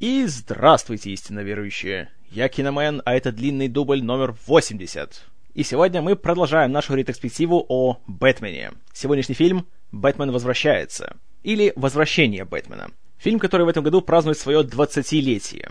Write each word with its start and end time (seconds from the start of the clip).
И 0.00 0.24
здравствуйте, 0.24 1.10
истинно 1.10 1.40
верующие! 1.40 2.08
Я 2.30 2.48
Киномен, 2.48 3.02
а 3.04 3.14
это 3.14 3.32
длинный 3.32 3.68
дубль 3.68 4.02
номер 4.02 4.34
80. 4.46 5.22
И 5.52 5.62
сегодня 5.62 6.00
мы 6.00 6.16
продолжаем 6.16 6.72
нашу 6.72 6.94
ретроспективу 6.94 7.66
о 7.68 7.98
Бэтмене. 8.06 8.72
Сегодняшний 8.94 9.34
фильм 9.34 9.66
«Бэтмен 9.92 10.30
возвращается» 10.30 11.18
или 11.42 11.74
«Возвращение 11.76 12.46
Бэтмена». 12.46 12.92
Фильм, 13.18 13.38
который 13.38 13.66
в 13.66 13.68
этом 13.68 13.84
году 13.84 14.00
празднует 14.00 14.38
свое 14.38 14.62
20-летие. 14.62 15.70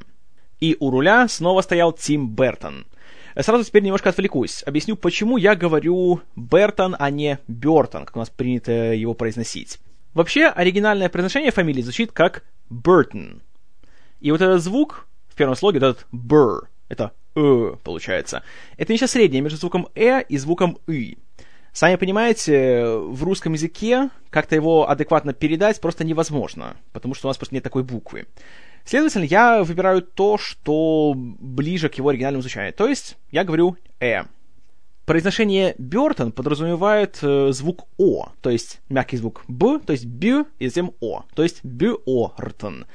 И 0.59 0.77
у 0.79 0.91
руля 0.91 1.27
снова 1.27 1.61
стоял 1.61 1.91
Тим 1.91 2.29
Бертон. 2.29 2.85
Сразу 3.35 3.63
теперь 3.63 3.81
немножко 3.81 4.09
отвлекусь. 4.09 4.61
Объясню, 4.63 4.95
почему 4.95 5.37
я 5.37 5.55
говорю 5.55 6.21
Бертон, 6.35 6.95
а 6.99 7.09
не 7.09 7.39
Бертон, 7.47 8.05
как 8.05 8.15
у 8.15 8.19
нас 8.19 8.29
принято 8.29 8.93
его 8.93 9.15
произносить. 9.15 9.79
Вообще, 10.13 10.49
оригинальное 10.49 11.09
произношение 11.09 11.51
фамилии 11.51 11.81
звучит 11.81 12.11
как 12.11 12.43
Бертон. 12.69 13.41
И 14.19 14.31
вот 14.31 14.41
этот 14.41 14.61
звук 14.61 15.07
в 15.27 15.35
первом 15.35 15.55
слоге, 15.55 15.77
этот 15.77 16.05
«бр», 16.11 16.69
это 16.89 17.11
«э» 17.35 17.75
получается, 17.83 18.43
это 18.77 18.91
нечто 18.91 19.07
среднее 19.07 19.41
между 19.41 19.57
звуком 19.57 19.87
«э» 19.95 20.21
и 20.27 20.37
звуком 20.37 20.77
«ы». 20.87 21.17
Сами 21.71 21.95
понимаете, 21.95 22.97
в 22.97 23.23
русском 23.23 23.53
языке 23.53 24.09
как-то 24.31 24.55
его 24.55 24.89
адекватно 24.89 25.33
передать 25.33 25.79
просто 25.79 26.03
невозможно, 26.03 26.75
потому 26.91 27.13
что 27.13 27.27
у 27.27 27.29
нас 27.29 27.37
просто 27.37 27.55
нет 27.55 27.63
такой 27.63 27.83
буквы. 27.83 28.25
Следовательно, 28.85 29.25
я 29.25 29.63
выбираю 29.63 30.01
то, 30.01 30.37
что 30.37 31.13
ближе 31.15 31.89
к 31.89 31.95
его 31.95 32.09
оригинальному 32.09 32.41
звучанию. 32.41 32.73
То 32.73 32.87
есть, 32.87 33.17
я 33.31 33.43
говорю 33.43 33.77
«э». 33.99 34.23
Произношение 35.05 35.73
Бертон 35.79 36.31
подразумевает 36.31 37.17
э, 37.23 37.51
звук 37.51 37.87
О, 37.97 38.29
то 38.41 38.51
есть 38.51 38.79
мягкий 38.89 39.17
звук 39.17 39.43
Б, 39.47 39.79
то 39.79 39.91
есть 39.91 40.05
Б, 40.05 40.45
и 40.59 40.67
затем 40.67 40.93
О, 40.99 41.23
то 41.33 41.41
есть 41.41 41.63
Бёртон 41.63 42.85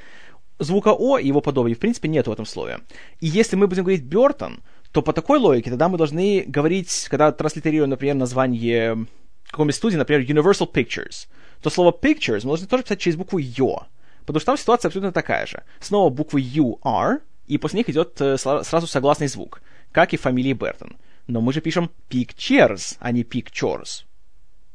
звука 0.59 0.95
О 0.97 1.19
и 1.19 1.27
его 1.27 1.41
подобия, 1.41 1.75
в 1.75 1.79
принципе, 1.79 2.09
нет 2.09 2.27
в 2.27 2.33
этом 2.33 2.47
слове. 2.47 2.81
И 3.21 3.27
если 3.27 3.57
мы 3.57 3.67
будем 3.67 3.85
говорить 3.85 4.05
Бертон, 4.05 4.61
то 4.93 5.03
по 5.03 5.13
такой 5.13 5.39
логике 5.39 5.71
тогда 5.71 5.89
мы 5.89 5.99
должны 5.99 6.45
говорить, 6.47 7.07
когда 7.11 7.33
транслитерируем, 7.33 7.91
например, 7.91 8.15
название 8.15 9.07
какой-нибудь 9.51 9.75
студии, 9.75 9.97
например, 9.97 10.23
Universal 10.23 10.73
Pictures, 10.73 11.29
то 11.61 11.71
слово 11.71 11.91
Pictures 11.91 12.41
мы 12.43 12.51
должны 12.51 12.67
тоже 12.67 12.83
писать 12.83 13.01
через 13.01 13.17
букву 13.17 13.39
Ё, 13.39 13.87
потому 14.27 14.41
что 14.41 14.47
там 14.47 14.57
ситуация 14.57 14.89
абсолютно 14.89 15.13
такая 15.13 15.47
же. 15.47 15.63
Снова 15.81 16.11
буквы 16.11 16.41
U, 16.41 16.79
R, 16.85 17.21
и 17.47 17.59
после 17.59 17.79
них 17.79 17.89
идет 17.89 18.21
э, 18.21 18.37
сразу 18.37 18.87
согласный 18.87 19.29
звук, 19.29 19.63
как 19.93 20.13
и 20.13 20.17
фамилии 20.17 20.53
Бертон. 20.53 20.97
Но 21.27 21.41
мы 21.41 21.53
же 21.53 21.61
пишем 21.61 21.91
Pictures, 22.11 22.97
а 23.01 23.13
не 23.13 23.23
Pictures. 23.23 24.05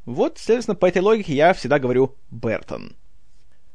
Вот, 0.06 0.38
следовательно, 0.38 0.76
по 0.76 0.88
этой 0.88 1.02
логике 1.02 1.34
я 1.34 1.54
всегда 1.54 1.80
говорю 1.80 2.16
Бертон. 2.32 2.96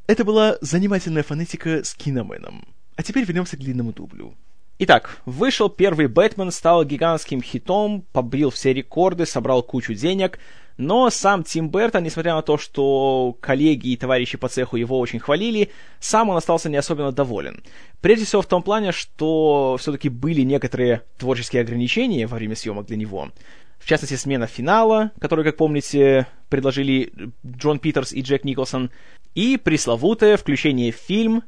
Это 0.06 0.24
была 0.24 0.58
занимательная 0.60 1.22
фонетика 1.22 1.82
с 1.82 1.94
Киноменом. 1.94 2.66
А 2.96 3.02
теперь 3.02 3.24
вернемся 3.24 3.56
к 3.56 3.60
длинному 3.60 3.92
дублю. 3.92 4.34
Итак, 4.78 5.22
вышел 5.24 5.70
первый 5.70 6.08
Бэтмен, 6.08 6.50
стал 6.50 6.84
гигантским 6.84 7.40
хитом, 7.40 8.04
побил 8.12 8.50
все 8.50 8.74
рекорды, 8.74 9.24
собрал 9.24 9.62
кучу 9.62 9.94
денег, 9.94 10.38
но 10.76 11.08
сам 11.08 11.42
Тим 11.42 11.70
Бертон, 11.70 12.02
несмотря 12.02 12.34
на 12.34 12.42
то, 12.42 12.58
что 12.58 13.36
коллеги 13.40 13.90
и 13.90 13.96
товарищи 13.96 14.36
по 14.36 14.48
цеху 14.48 14.76
его 14.76 14.98
очень 14.98 15.20
хвалили, 15.20 15.70
сам 16.00 16.28
он 16.28 16.36
остался 16.36 16.68
не 16.68 16.76
особенно 16.76 17.12
доволен. 17.12 17.62
Прежде 18.02 18.26
всего 18.26 18.42
в 18.42 18.46
том 18.46 18.62
плане, 18.62 18.92
что 18.92 19.76
все-таки 19.80 20.10
были 20.10 20.42
некоторые 20.42 21.02
творческие 21.16 21.62
ограничения 21.62 22.26
во 22.26 22.36
время 22.36 22.56
съемок 22.56 22.86
для 22.86 22.96
него. 22.96 23.30
В 23.78 23.86
частности, 23.86 24.14
смена 24.14 24.46
финала, 24.46 25.12
который, 25.20 25.44
как 25.44 25.56
помните, 25.56 26.26
предложили 26.48 27.12
Джон 27.46 27.78
Питерс 27.78 28.12
и 28.12 28.22
Джек 28.22 28.44
Николсон, 28.44 28.90
и 29.34 29.56
пресловутое 29.56 30.36
включение 30.36 30.92
в 30.92 30.96
фильм 30.96 31.42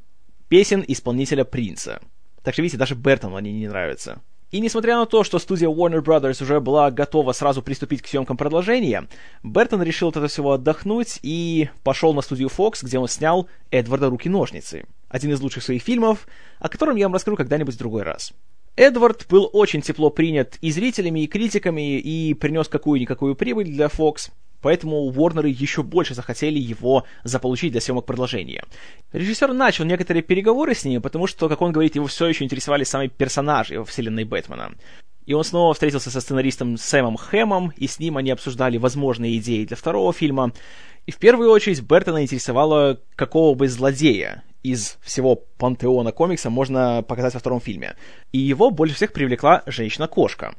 песен 0.48 0.84
исполнителя 0.86 1.44
Принца. 1.44 2.00
Так 2.42 2.54
что, 2.54 2.62
видите, 2.62 2.78
даже 2.78 2.94
Бертону 2.94 3.36
они 3.36 3.52
не 3.52 3.68
нравятся. 3.68 4.20
И 4.52 4.60
несмотря 4.60 4.96
на 4.96 5.06
то, 5.06 5.24
что 5.24 5.40
студия 5.40 5.68
Warner 5.68 6.02
Brothers 6.04 6.40
уже 6.42 6.60
была 6.60 6.92
готова 6.92 7.32
сразу 7.32 7.62
приступить 7.62 8.00
к 8.02 8.06
съемкам 8.06 8.36
продолжения, 8.36 9.08
Бертон 9.42 9.82
решил 9.82 10.08
от 10.08 10.16
этого 10.16 10.28
всего 10.28 10.52
отдохнуть 10.52 11.18
и 11.22 11.68
пошел 11.82 12.14
на 12.14 12.22
студию 12.22 12.48
Fox, 12.48 12.78
где 12.82 12.98
он 12.98 13.08
снял 13.08 13.48
«Эдварда. 13.72 14.08
Руки-ножницы», 14.08 14.84
один 15.08 15.32
из 15.32 15.40
лучших 15.40 15.64
своих 15.64 15.82
фильмов, 15.82 16.28
о 16.60 16.68
котором 16.68 16.94
я 16.94 17.06
вам 17.06 17.14
расскажу 17.14 17.36
когда-нибудь 17.36 17.74
в 17.74 17.78
другой 17.78 18.02
раз. 18.02 18.32
Эдвард 18.76 19.26
был 19.28 19.50
очень 19.52 19.80
тепло 19.82 20.10
принят 20.10 20.58
и 20.60 20.70
зрителями, 20.70 21.20
и 21.20 21.26
критиками, 21.26 21.98
и 21.98 22.34
принес 22.34 22.68
какую-никакую 22.68 23.34
прибыль 23.34 23.66
для 23.66 23.86
Fox, 23.86 24.30
поэтому 24.66 25.04
Уорнеры 25.04 25.48
еще 25.48 25.84
больше 25.84 26.14
захотели 26.14 26.58
его 26.58 27.04
заполучить 27.22 27.70
для 27.70 27.80
съемок 27.80 28.04
продолжения. 28.04 28.64
Режиссер 29.12 29.52
начал 29.52 29.84
некоторые 29.84 30.24
переговоры 30.24 30.74
с 30.74 30.84
ним, 30.84 31.00
потому 31.00 31.28
что, 31.28 31.48
как 31.48 31.62
он 31.62 31.70
говорит, 31.70 31.94
его 31.94 32.08
все 32.08 32.26
еще 32.26 32.42
интересовали 32.42 32.82
сами 32.82 33.06
персонажи 33.06 33.78
во 33.78 33.84
вселенной 33.84 34.24
Бэтмена. 34.24 34.72
И 35.24 35.34
он 35.34 35.44
снова 35.44 35.72
встретился 35.72 36.10
со 36.10 36.20
сценаристом 36.20 36.78
Сэмом 36.78 37.16
Хэмом, 37.16 37.74
и 37.76 37.86
с 37.86 38.00
ним 38.00 38.16
они 38.16 38.32
обсуждали 38.32 38.76
возможные 38.76 39.38
идеи 39.38 39.66
для 39.66 39.76
второго 39.76 40.12
фильма. 40.12 40.52
И 41.06 41.12
в 41.12 41.18
первую 41.18 41.52
очередь 41.52 41.82
Бертона 41.82 42.24
интересовало, 42.24 42.98
какого 43.14 43.54
бы 43.54 43.68
злодея 43.68 44.42
из 44.64 44.98
всего 45.00 45.36
пантеона 45.36 46.10
комикса 46.10 46.50
можно 46.50 47.04
показать 47.06 47.34
во 47.34 47.38
втором 47.38 47.60
фильме. 47.60 47.94
И 48.32 48.38
его 48.38 48.72
больше 48.72 48.96
всех 48.96 49.12
привлекла 49.12 49.62
женщина-кошка. 49.66 50.56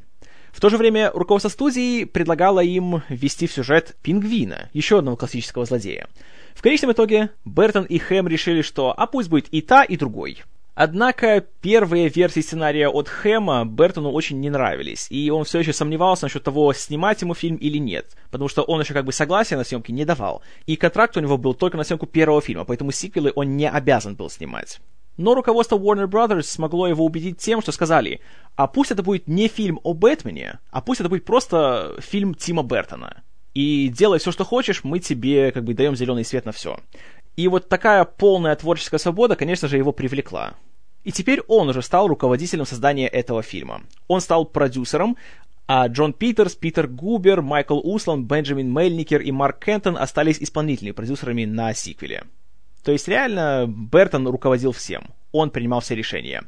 В 0.52 0.60
то 0.60 0.70
же 0.70 0.78
время 0.78 1.12
руководство 1.14 1.50
студии 1.50 2.04
предлагало 2.06 2.62
им 2.62 3.04
ввести 3.10 3.48
в 3.48 3.52
сюжет 3.52 3.96
Пингвина, 4.02 4.70
еще 4.74 5.00
одного 5.00 5.18
классического 5.18 5.66
злодея. 5.66 6.08
В 6.56 6.62
конечном 6.62 6.92
итоге 6.92 7.30
Бертон 7.46 7.84
и 7.84 8.00
Хэм 8.00 8.28
решили, 8.28 8.62
что 8.62 8.94
а 8.98 9.06
пусть 9.06 9.30
будет 9.30 9.48
и 9.50 9.62
та, 9.62 9.84
и 9.84 9.96
другой. 9.98 10.40
Однако 10.80 11.42
первые 11.62 12.08
версии 12.08 12.42
сценария 12.42 12.88
от 12.88 13.10
Хэма 13.10 13.66
Бертону 13.66 14.12
очень 14.12 14.40
не 14.40 14.52
нравились, 14.52 15.08
и 15.10 15.32
он 15.32 15.44
все 15.44 15.58
еще 15.60 15.74
сомневался 15.74 16.26
насчет 16.26 16.44
того, 16.44 16.72
снимать 16.74 17.20
ему 17.24 17.34
фильм 17.34 17.56
или 17.56 17.80
нет, 17.80 18.16
потому 18.30 18.48
что 18.48 18.62
он 18.62 18.82
еще 18.82 18.94
как 18.94 19.04
бы 19.04 19.12
согласия 19.12 19.58
на 19.58 19.64
съемки 19.64 19.92
не 19.92 20.06
давал, 20.06 20.44
и 20.68 20.76
контракт 20.76 21.18
у 21.18 21.20
него 21.20 21.40
был 21.40 21.56
только 21.56 21.78
на 21.78 21.84
съемку 21.84 22.06
первого 22.06 22.42
фильма, 22.42 22.64
поэтому 22.64 22.92
сиквелы 22.92 23.32
он 23.36 23.58
не 23.58 23.68
обязан 23.68 24.14
был 24.14 24.30
снимать. 24.30 24.80
Но 25.18 25.34
руководство 25.34 25.78
Warner 25.78 26.08
Brothers 26.08 26.44
смогло 26.44 26.88
его 26.88 27.04
убедить 27.04 27.40
тем, 27.40 27.62
что 27.62 27.72
сказали, 27.72 28.22
а 28.56 28.68
пусть 28.68 28.92
это 28.92 29.04
будет 29.04 29.28
не 29.28 29.48
фильм 29.48 29.80
о 29.84 29.94
Бэтмене, 29.94 30.60
а 30.70 30.82
пусть 30.82 31.02
это 31.02 31.10
будет 31.10 31.26
просто 31.26 31.96
фильм 32.00 32.36
Тима 32.36 32.64
Бертона. 32.64 33.24
И 33.56 33.90
делай 33.90 34.20
все, 34.20 34.32
что 34.32 34.46
хочешь, 34.46 34.84
мы 34.84 35.00
тебе 35.00 35.52
как 35.52 35.64
бы 35.64 35.74
даем 35.74 35.96
зеленый 35.96 36.24
свет 36.24 36.46
на 36.46 36.52
все. 36.52 36.80
И 37.36 37.48
вот 37.48 37.68
такая 37.70 38.06
полная 38.06 38.56
творческая 38.56 39.00
свобода, 39.00 39.36
конечно 39.36 39.68
же, 39.68 39.78
его 39.78 39.92
привлекла. 39.92 40.54
И 41.04 41.12
теперь 41.12 41.42
он 41.48 41.70
уже 41.70 41.82
стал 41.82 42.08
руководителем 42.08 42.66
создания 42.66 43.08
этого 43.08 43.42
фильма. 43.42 43.82
Он 44.08 44.22
стал 44.22 44.46
продюсером, 44.46 45.18
а 45.66 45.88
Джон 45.88 46.14
Питерс, 46.14 46.56
Питер 46.56 46.88
Губер, 46.88 47.42
Майкл 47.42 47.80
Услан, 47.84 48.26
Бенджамин 48.26 48.72
Мельникер 48.72 49.22
и 49.22 49.32
Марк 49.32 49.64
Кентон 49.64 49.98
остались 49.98 50.42
исполнительными 50.42 50.94
продюсерами 50.94 51.46
на 51.46 51.74
сиквеле. 51.74 52.26
То 52.88 52.94
есть 52.94 53.10
реально 53.10 53.66
Бертон 53.68 54.26
руководил 54.30 54.72
всем. 54.72 55.08
Он 55.34 55.50
принимал 55.50 55.82
все 55.82 55.94
решения. 55.94 56.44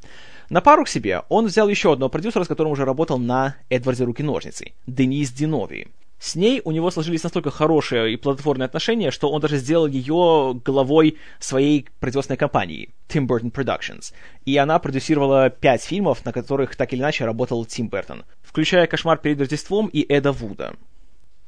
На 0.50 0.62
пару 0.62 0.86
к 0.86 0.88
себе 0.88 1.24
он 1.28 1.48
взял 1.48 1.68
еще 1.68 1.92
одного 1.92 2.10
продюсера, 2.10 2.46
с 2.46 2.48
которым 2.48 2.72
уже 2.72 2.86
работал 2.86 3.18
на 3.18 3.58
«Эдварде 3.70 4.06
руки-ножницы»— 4.06 4.72
Денис 4.88 5.34
Динови. 5.34 5.90
С 6.18 6.36
ней 6.36 6.62
у 6.64 6.72
него 6.72 6.92
сложились 6.92 7.24
настолько 7.24 7.52
хорошие 7.52 8.14
и 8.14 8.16
плодотворные 8.16 8.68
отношения, 8.68 9.12
что 9.12 9.30
он 9.30 9.42
даже 9.42 9.58
сделал 9.58 9.86
ее 9.86 10.58
главой 10.64 11.18
своей 11.40 11.90
производственной 12.00 12.38
компании 12.38 12.92
Tim 13.10 13.28
Burton 13.28 13.52
Productions. 13.52 14.14
И 14.46 14.56
она 14.56 14.80
продюсировала 14.80 15.50
пять 15.50 15.84
фильмов, 15.84 16.24
на 16.24 16.32
которых 16.32 16.78
так 16.78 16.94
или 16.94 17.02
иначе 17.02 17.26
работал 17.26 17.66
Тим 17.66 17.90
Бертон, 17.90 18.24
включая 18.44 18.88
«Кошмар 18.88 19.18
перед 19.18 19.42
Рождеством» 19.42 19.88
и 19.88 20.06
«Эда 20.08 20.32
Вуда». 20.32 20.78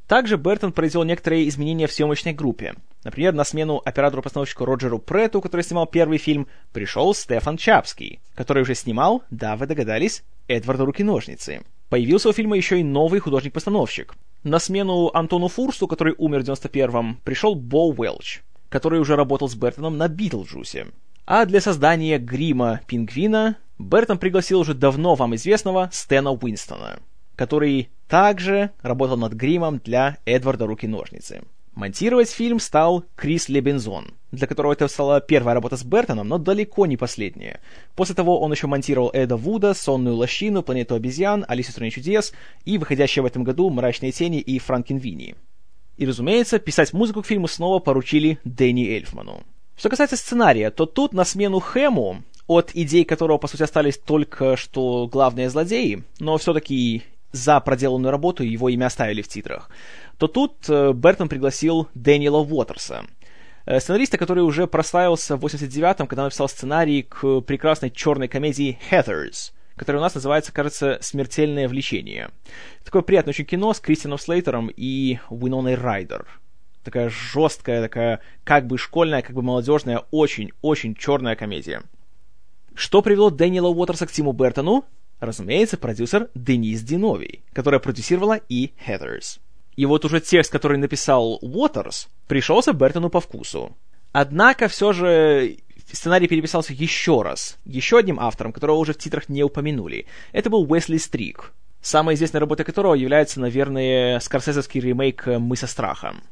Также 0.10 0.36
Бертон 0.36 0.74
произвел 0.74 1.06
некоторые 1.06 1.48
изменения 1.48 1.88
в 1.88 1.94
съемочной 1.94 2.34
группе. 2.34 2.76
Например, 3.04 3.34
на 3.34 3.44
смену 3.44 3.82
оператору-постановщику 3.84 4.66
Роджеру 4.66 5.00
Пратту, 5.00 5.42
который 5.42 5.62
снимал 5.62 5.88
первый 5.88 6.18
фильм, 6.18 6.48
пришел 6.72 7.14
Стефан 7.16 7.58
Чапский, 7.58 8.20
который 8.36 8.64
уже 8.64 8.76
снимал, 8.76 9.24
да, 9.32 9.56
вы 9.56 9.66
догадались, 9.66 10.24
Эдварда 10.48 10.86
Руки-ножницы. 10.86 11.62
Появился 11.90 12.30
у 12.30 12.34
фильма 12.34 12.56
еще 12.56 12.80
и 12.80 12.84
новый 12.84 13.20
художник-постановщик. 13.20 14.14
На 14.44 14.60
смену 14.60 15.12
Антону 15.14 15.48
Фурсту, 15.48 15.88
который 15.88 16.16
умер 16.18 16.44
в 16.44 16.50
91-м, 16.50 17.20
пришел 17.24 17.56
Бо 17.56 17.90
Уэлч, 17.90 18.42
который 18.70 19.00
уже 19.00 19.16
работал 19.16 19.50
с 19.50 19.56
Бертоном 19.56 19.98
на 19.98 20.08
Битлджусе. 20.08 20.88
А 21.26 21.46
для 21.46 21.60
создания 21.62 22.18
грима 22.18 22.82
пингвина 22.88 23.58
Бертон 23.78 24.20
пригласил 24.20 24.60
уже 24.60 24.74
давно 24.74 25.16
вам 25.16 25.36
известного 25.36 25.90
Стэна 25.92 26.32
Уинстона, 26.32 27.00
который 27.36 27.90
также 28.08 28.72
работал 28.82 29.18
над 29.18 29.34
гримом 29.34 29.80
для 29.84 30.18
Эдварда 30.26 30.68
Руки-ножницы. 30.68 31.44
Монтировать 31.74 32.30
фильм 32.30 32.60
стал 32.60 33.06
Крис 33.16 33.48
Лебензон, 33.48 34.14
для 34.32 34.46
которого 34.46 34.74
это 34.74 34.88
стала 34.90 35.22
первая 35.22 35.56
работа 35.56 35.78
с 35.78 35.84
Бертоном, 35.84 36.28
но 36.28 36.38
далеко 36.38 36.86
не 36.86 36.98
последняя. 36.98 37.62
После 37.96 38.14
того 38.14 38.42
он 38.42 38.52
еще 38.52 38.68
монтировал 38.68 39.10
Эда 39.14 39.38
Вуда, 39.38 39.74
Сонную 39.74 40.16
лощину, 40.16 40.64
Планету 40.64 40.96
обезьян, 40.96 41.46
Алису 41.48 41.72
стране 41.72 41.92
чудес 41.92 42.34
и 42.66 42.78
выходящие 42.78 43.24
в 43.24 43.26
этом 43.26 43.46
году 43.46 43.70
Мрачные 43.70 44.12
тени 44.12 44.40
и 44.42 44.60
Франкенвини. 44.60 45.36
И, 45.98 46.06
разумеется, 46.06 46.60
писать 46.60 46.92
музыку 46.92 47.22
к 47.22 47.28
фильму 47.28 47.48
снова 47.48 47.80
поручили 47.80 48.40
Дэнни 48.44 48.90
Эльфману. 48.90 49.44
Что 49.78 49.90
касается 49.90 50.18
сценария, 50.18 50.72
то 50.72 50.86
тут 50.86 51.14
на 51.14 51.24
смену 51.24 51.60
Хэму 51.60 52.24
от 52.48 52.72
идей 52.74 53.06
которого, 53.06 53.38
по 53.38 53.48
сути, 53.48 53.64
остались 53.64 53.98
только 53.98 54.58
что 54.58 55.08
главные 55.08 55.50
злодеи, 55.50 56.04
но 56.20 56.38
все-таки 56.38 57.04
за 57.32 57.60
проделанную 57.62 58.12
работу 58.12 58.44
его 58.44 58.70
имя 58.70 58.88
оставили 58.88 59.22
в 59.22 59.28
титрах, 59.28 59.70
то 60.22 60.28
тут 60.28 60.70
э, 60.70 60.94
Бертон 60.94 61.30
пригласил 61.30 61.88
Дэниела 61.96 62.38
Уотерса, 62.38 63.06
э, 63.66 63.80
сценариста, 63.80 64.20
который 64.20 64.44
уже 64.44 64.68
прославился 64.68 65.36
в 65.36 65.44
89-м, 65.44 66.06
когда 66.06 66.26
написал 66.26 66.48
сценарий 66.48 67.02
к 67.02 67.42
прекрасной 67.42 67.90
черной 67.90 68.28
комедии 68.28 68.78
«Heathers», 68.92 69.52
которая 69.76 70.00
у 70.00 70.04
нас 70.04 70.14
называется, 70.14 70.54
кажется, 70.54 71.00
«Смертельное 71.02 71.68
влечение». 71.68 72.30
Такое 72.84 73.02
приятное 73.02 73.32
очень 73.32 73.46
кино 73.46 73.74
с 73.74 73.80
Кристианом 73.80 74.20
Слейтером 74.20 74.70
и 74.78 75.18
Уиноной 75.32 75.74
Райдер. 75.74 76.28
Такая 76.84 77.10
жесткая, 77.10 77.82
такая 77.82 78.20
как 78.44 78.68
бы 78.68 78.78
школьная, 78.78 79.24
как 79.24 79.36
бы 79.36 79.42
молодежная, 79.42 80.04
очень-очень 80.12 80.94
черная 80.94 81.36
комедия. 81.36 81.82
Что 82.76 83.02
привело 83.02 83.32
Дэниела 83.32 83.70
Уотерса 83.70 84.06
к 84.06 84.12
Тиму 84.12 84.34
Бертону? 84.34 84.86
Разумеется, 85.20 85.80
продюсер 85.80 86.30
Денис 86.36 86.84
Динови, 86.84 87.42
которая 87.54 87.80
продюсировала 87.80 88.40
и 88.50 88.72
Heathers. 88.88 89.40
И 89.76 89.86
вот 89.86 90.06
уже 90.06 90.20
текст, 90.20 90.52
который 90.52 90.78
написал 90.78 91.40
Уотерс, 91.42 92.10
пришелся 92.28 92.74
Бертону 92.74 93.10
по 93.10 93.22
вкусу. 93.22 93.76
Однако 94.12 94.68
все 94.68 94.92
же 94.92 95.58
сценарий 95.92 96.28
переписался 96.28 96.74
еще 96.74 97.22
раз, 97.22 97.58
еще 97.66 97.98
одним 97.98 98.20
автором, 98.20 98.54
которого 98.54 98.78
уже 98.78 98.94
в 98.94 98.98
титрах 98.98 99.30
не 99.30 99.44
упомянули. 99.44 100.06
Это 100.32 100.50
был 100.50 100.70
Уэсли 100.70 100.98
Стрик, 100.98 101.54
самой 101.82 102.16
известной 102.16 102.40
работой 102.40 102.66
которого 102.66 102.94
является, 102.94 103.40
наверное, 103.40 104.20
скорсезовский 104.20 104.82
ремейк 104.82 105.26
«Мы 105.28 105.56
со 105.56 105.68
страхом». 105.68 106.24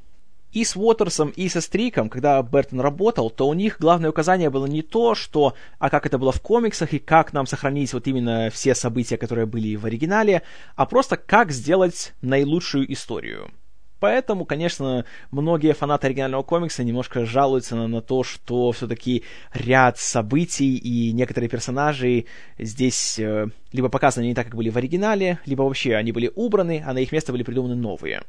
И 0.52 0.64
с 0.64 0.76
Уотерсом, 0.76 1.30
и 1.30 1.48
со 1.48 1.62
Стриком, 1.62 2.10
когда 2.10 2.42
Бертон 2.42 2.82
работал, 2.82 3.30
то 3.30 3.48
у 3.48 3.54
них 3.54 3.78
главное 3.80 4.10
указание 4.10 4.50
было 4.50 4.66
не 4.66 4.82
то, 4.82 5.14
что, 5.14 5.54
а 5.78 5.90
как 5.90 6.06
это 6.06 6.18
было 6.18 6.32
в 6.32 6.42
комиксах, 6.42 6.94
и 6.94 7.00
как 7.00 7.34
нам 7.34 7.46
сохранить 7.46 7.94
вот 7.94 8.08
именно 8.08 8.50
все 8.52 8.74
события, 8.74 9.18
которые 9.18 9.46
были 9.46 9.76
в 9.76 9.86
оригинале, 9.86 10.42
а 10.76 10.86
просто 10.86 11.18
как 11.18 11.52
сделать 11.52 12.14
наилучшую 12.22 12.92
историю. 12.92 13.52
Поэтому, 14.00 14.46
конечно, 14.46 15.06
многие 15.30 15.74
фанаты 15.74 16.08
оригинального 16.08 16.44
комикса 16.44 16.84
немножко 16.84 17.26
жалуются 17.26 17.76
на, 17.76 17.88
на 17.88 18.02
то, 18.02 18.24
что 18.24 18.72
все-таки 18.72 19.24
ряд 19.54 19.98
событий 19.98 20.78
и 20.78 21.12
некоторые 21.12 21.50
персонажи 21.50 22.26
здесь 22.58 23.20
э, 23.20 23.48
либо 23.74 23.90
показаны 23.90 24.26
не 24.26 24.34
так, 24.34 24.46
как 24.46 24.56
были 24.56 24.70
в 24.70 24.78
оригинале, 24.78 25.40
либо 25.46 25.64
вообще 25.64 25.96
они 25.96 26.12
были 26.12 26.32
убраны, 26.34 26.82
а 26.86 26.94
на 26.94 27.00
их 27.00 27.12
место 27.12 27.34
были 27.34 27.44
придуманы 27.44 27.76
новые. 27.76 28.22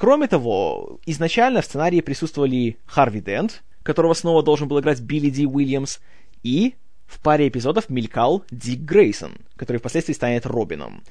Кроме 0.00 0.28
того, 0.28 0.98
изначально 1.04 1.60
в 1.60 1.66
сценарии 1.66 2.00
присутствовали 2.00 2.78
Харви 2.86 3.20
Дент, 3.20 3.62
которого 3.82 4.14
снова 4.14 4.42
должен 4.42 4.66
был 4.66 4.80
играть 4.80 5.02
Билли 5.02 5.28
Ди 5.28 5.44
Уильямс, 5.46 5.98
и 6.42 6.74
в 7.06 7.20
паре 7.20 7.48
эпизодов 7.48 7.90
мелькал 7.90 8.42
Дик 8.50 8.80
Грейсон, 8.80 9.32
который 9.56 9.76
впоследствии 9.76 10.14
станет 10.14 10.46
Робином. 10.46 11.02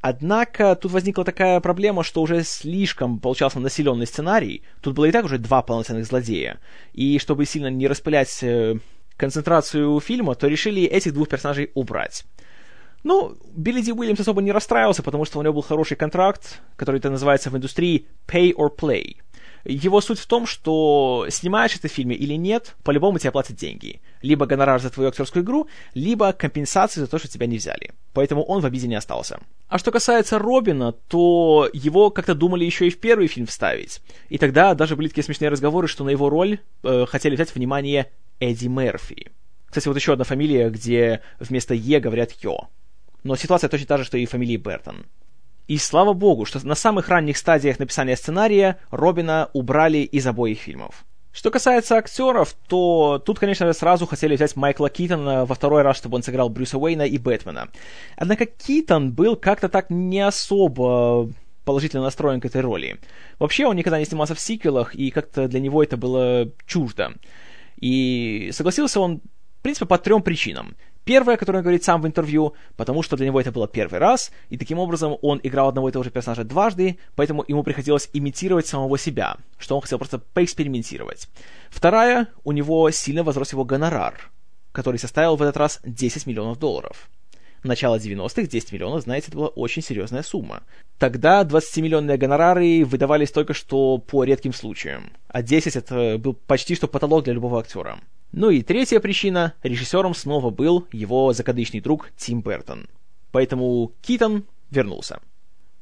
Однако 0.00 0.76
тут 0.76 0.92
возникла 0.92 1.24
такая 1.24 1.58
проблема, 1.58 2.04
что 2.04 2.22
уже 2.22 2.44
слишком 2.44 3.18
получался 3.18 3.58
населенный 3.58 4.06
сценарий. 4.06 4.62
Тут 4.80 4.94
было 4.94 5.06
и 5.06 5.10
так 5.10 5.24
уже 5.24 5.38
два 5.38 5.62
полноценных 5.62 6.06
злодея. 6.06 6.60
И 6.92 7.18
чтобы 7.18 7.46
сильно 7.46 7.66
не 7.66 7.88
распылять 7.88 8.44
э, 8.44 8.78
концентрацию 9.16 9.98
фильма, 9.98 10.36
то 10.36 10.46
решили 10.46 10.84
этих 10.84 11.14
двух 11.14 11.28
персонажей 11.28 11.72
убрать. 11.74 12.24
Ну, 13.06 13.36
Билли 13.54 13.82
Ди 13.82 13.92
Уильямс 13.92 14.18
особо 14.18 14.42
не 14.42 14.50
расстраивался, 14.50 15.04
потому 15.04 15.24
что 15.24 15.38
у 15.38 15.42
него 15.42 15.54
был 15.54 15.62
хороший 15.62 15.96
контракт, 15.96 16.60
который 16.74 16.96
это 16.96 17.08
называется 17.08 17.50
в 17.50 17.56
индустрии 17.56 18.08
pay 18.26 18.52
or 18.52 18.68
play. 18.76 19.18
Его 19.64 20.00
суть 20.00 20.18
в 20.18 20.26
том, 20.26 20.44
что 20.44 21.24
снимаешь 21.30 21.76
это 21.76 21.86
в 21.86 21.92
фильме 21.92 22.16
или 22.16 22.34
нет, 22.34 22.74
по-любому 22.82 23.20
тебе 23.20 23.30
платят 23.30 23.56
деньги. 23.56 24.00
Либо 24.22 24.46
гонорар 24.46 24.80
за 24.80 24.90
твою 24.90 25.10
актерскую 25.10 25.44
игру, 25.44 25.68
либо 25.94 26.32
компенсации 26.32 26.98
за 26.98 27.06
то, 27.06 27.20
что 27.20 27.28
тебя 27.28 27.46
не 27.46 27.58
взяли. 27.58 27.92
Поэтому 28.12 28.42
он 28.42 28.60
в 28.60 28.66
обиде 28.66 28.88
не 28.88 28.96
остался. 28.96 29.38
А 29.68 29.78
что 29.78 29.92
касается 29.92 30.40
Робина, 30.40 30.90
то 30.90 31.70
его 31.72 32.10
как-то 32.10 32.34
думали 32.34 32.64
еще 32.64 32.88
и 32.88 32.90
в 32.90 32.98
первый 32.98 33.28
фильм 33.28 33.46
вставить. 33.46 34.00
И 34.30 34.36
тогда 34.36 34.74
даже 34.74 34.96
были 34.96 35.06
такие 35.06 35.22
смешные 35.22 35.50
разговоры, 35.50 35.86
что 35.86 36.02
на 36.02 36.10
его 36.10 36.28
роль 36.28 36.58
э, 36.82 37.06
хотели 37.06 37.36
взять 37.36 37.54
внимание 37.54 38.10
Эдди 38.40 38.66
Мерфи. 38.66 39.30
Кстати, 39.66 39.86
вот 39.86 39.96
еще 39.96 40.14
одна 40.14 40.24
фамилия, 40.24 40.70
где 40.70 41.20
вместо 41.38 41.72
Е 41.72 42.00
говорят 42.00 42.32
Йо 42.42 42.68
но 43.26 43.36
ситуация 43.36 43.68
точно 43.68 43.86
та 43.86 43.98
же, 43.98 44.04
что 44.04 44.16
и 44.16 44.26
фамилии 44.26 44.56
Бертон. 44.56 45.06
И 45.68 45.78
слава 45.78 46.12
богу, 46.12 46.44
что 46.44 46.64
на 46.66 46.74
самых 46.74 47.08
ранних 47.08 47.36
стадиях 47.36 47.78
написания 47.78 48.16
сценария 48.16 48.78
Робина 48.90 49.50
убрали 49.52 49.98
из 49.98 50.26
обоих 50.26 50.60
фильмов. 50.60 51.04
Что 51.32 51.50
касается 51.50 51.96
актеров, 51.96 52.54
то 52.66 53.22
тут, 53.24 53.38
конечно, 53.38 53.70
сразу 53.74 54.06
хотели 54.06 54.36
взять 54.36 54.56
Майкла 54.56 54.88
Китона 54.88 55.44
во 55.44 55.54
второй 55.54 55.82
раз, 55.82 55.98
чтобы 55.98 56.16
он 56.16 56.22
сыграл 56.22 56.48
Брюса 56.48 56.78
Уэйна 56.78 57.02
и 57.02 57.18
Бэтмена. 57.18 57.68
Однако 58.16 58.46
Китон 58.46 59.12
был 59.12 59.36
как-то 59.36 59.68
так 59.68 59.90
не 59.90 60.20
особо 60.20 61.28
положительно 61.66 62.04
настроен 62.04 62.40
к 62.40 62.46
этой 62.46 62.62
роли. 62.62 62.98
Вообще, 63.38 63.66
он 63.66 63.76
никогда 63.76 63.98
не 63.98 64.06
снимался 64.06 64.34
в 64.34 64.40
сиквелах, 64.40 64.94
и 64.94 65.10
как-то 65.10 65.46
для 65.46 65.60
него 65.60 65.82
это 65.82 65.98
было 65.98 66.48
чуждо. 66.64 67.12
И 67.78 68.50
согласился 68.52 69.00
он, 69.00 69.20
в 69.58 69.62
принципе, 69.62 69.84
по 69.84 69.98
трем 69.98 70.22
причинам. 70.22 70.74
Первое, 71.06 71.36
которое 71.36 71.58
он 71.58 71.62
говорит 71.62 71.84
сам 71.84 72.02
в 72.02 72.06
интервью, 72.08 72.54
потому 72.76 73.00
что 73.04 73.16
для 73.16 73.26
него 73.26 73.40
это 73.40 73.52
было 73.52 73.68
первый 73.68 74.00
раз, 74.00 74.32
и 74.48 74.58
таким 74.58 74.80
образом 74.80 75.16
он 75.22 75.38
играл 75.44 75.68
одного 75.68 75.88
и 75.88 75.92
того 75.92 76.02
же 76.02 76.10
персонажа 76.10 76.42
дважды, 76.42 76.98
поэтому 77.14 77.44
ему 77.46 77.62
приходилось 77.62 78.10
имитировать 78.12 78.66
самого 78.66 78.98
себя, 78.98 79.36
что 79.56 79.76
он 79.76 79.82
хотел 79.82 79.98
просто 79.98 80.18
поэкспериментировать. 80.18 81.28
Вторая, 81.70 82.26
у 82.42 82.50
него 82.50 82.90
сильно 82.90 83.22
возрос 83.22 83.52
его 83.52 83.64
гонорар, 83.64 84.32
который 84.72 84.98
составил 84.98 85.36
в 85.36 85.42
этот 85.42 85.56
раз 85.56 85.78
10 85.84 86.26
миллионов 86.26 86.58
долларов. 86.58 87.08
Начало 87.62 87.98
90-х 87.98 88.48
10 88.48 88.72
миллионов, 88.72 89.02
знаете, 89.04 89.28
это 89.28 89.36
была 89.36 89.48
очень 89.48 89.82
серьезная 89.82 90.24
сумма. 90.24 90.64
Тогда 90.98 91.44
20-миллионные 91.44 92.16
гонорары 92.16 92.84
выдавались 92.84 93.30
только 93.30 93.54
что 93.54 93.98
по 93.98 94.24
редким 94.24 94.52
случаям, 94.52 95.12
а 95.28 95.42
10 95.42 95.76
это 95.76 96.18
был 96.18 96.34
почти 96.34 96.74
что 96.74 96.88
потолок 96.88 97.22
для 97.22 97.34
любого 97.34 97.60
актера. 97.60 98.00
Ну 98.32 98.50
и 98.50 98.62
третья 98.62 99.00
причина, 99.00 99.54
режиссером 99.62 100.14
снова 100.14 100.50
был 100.50 100.86
его 100.92 101.32
закадычный 101.32 101.80
друг 101.80 102.10
Тим 102.16 102.42
Бертон. 102.42 102.88
Поэтому 103.30 103.92
Китон 104.02 104.44
вернулся. 104.70 105.20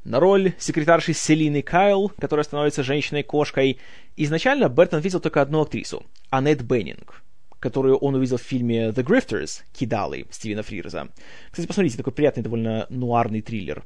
На 0.04 0.20
роль 0.20 0.52
секретарши 0.58 1.14
Селины 1.14 1.62
Кайл, 1.62 2.10
которая 2.20 2.44
становится 2.44 2.82
женщиной-кошкой, 2.82 3.78
изначально 4.16 4.68
Бертон 4.68 5.00
видел 5.00 5.20
только 5.20 5.40
одну 5.40 5.62
актрису, 5.62 6.04
Аннет 6.28 6.62
Беннинг, 6.62 7.22
которую 7.58 7.96
он 7.96 8.14
увидел 8.14 8.36
в 8.36 8.42
фильме 8.42 8.88
The 8.88 9.02
Grifters, 9.02 9.62
Кидалы, 9.72 10.26
Стивена 10.30 10.62
Фрирза. 10.62 11.08
Кстати, 11.50 11.66
посмотрите, 11.66 11.96
такой 11.96 12.12
приятный 12.12 12.42
довольно 12.42 12.86
нуарный 12.90 13.40
триллер. 13.40 13.82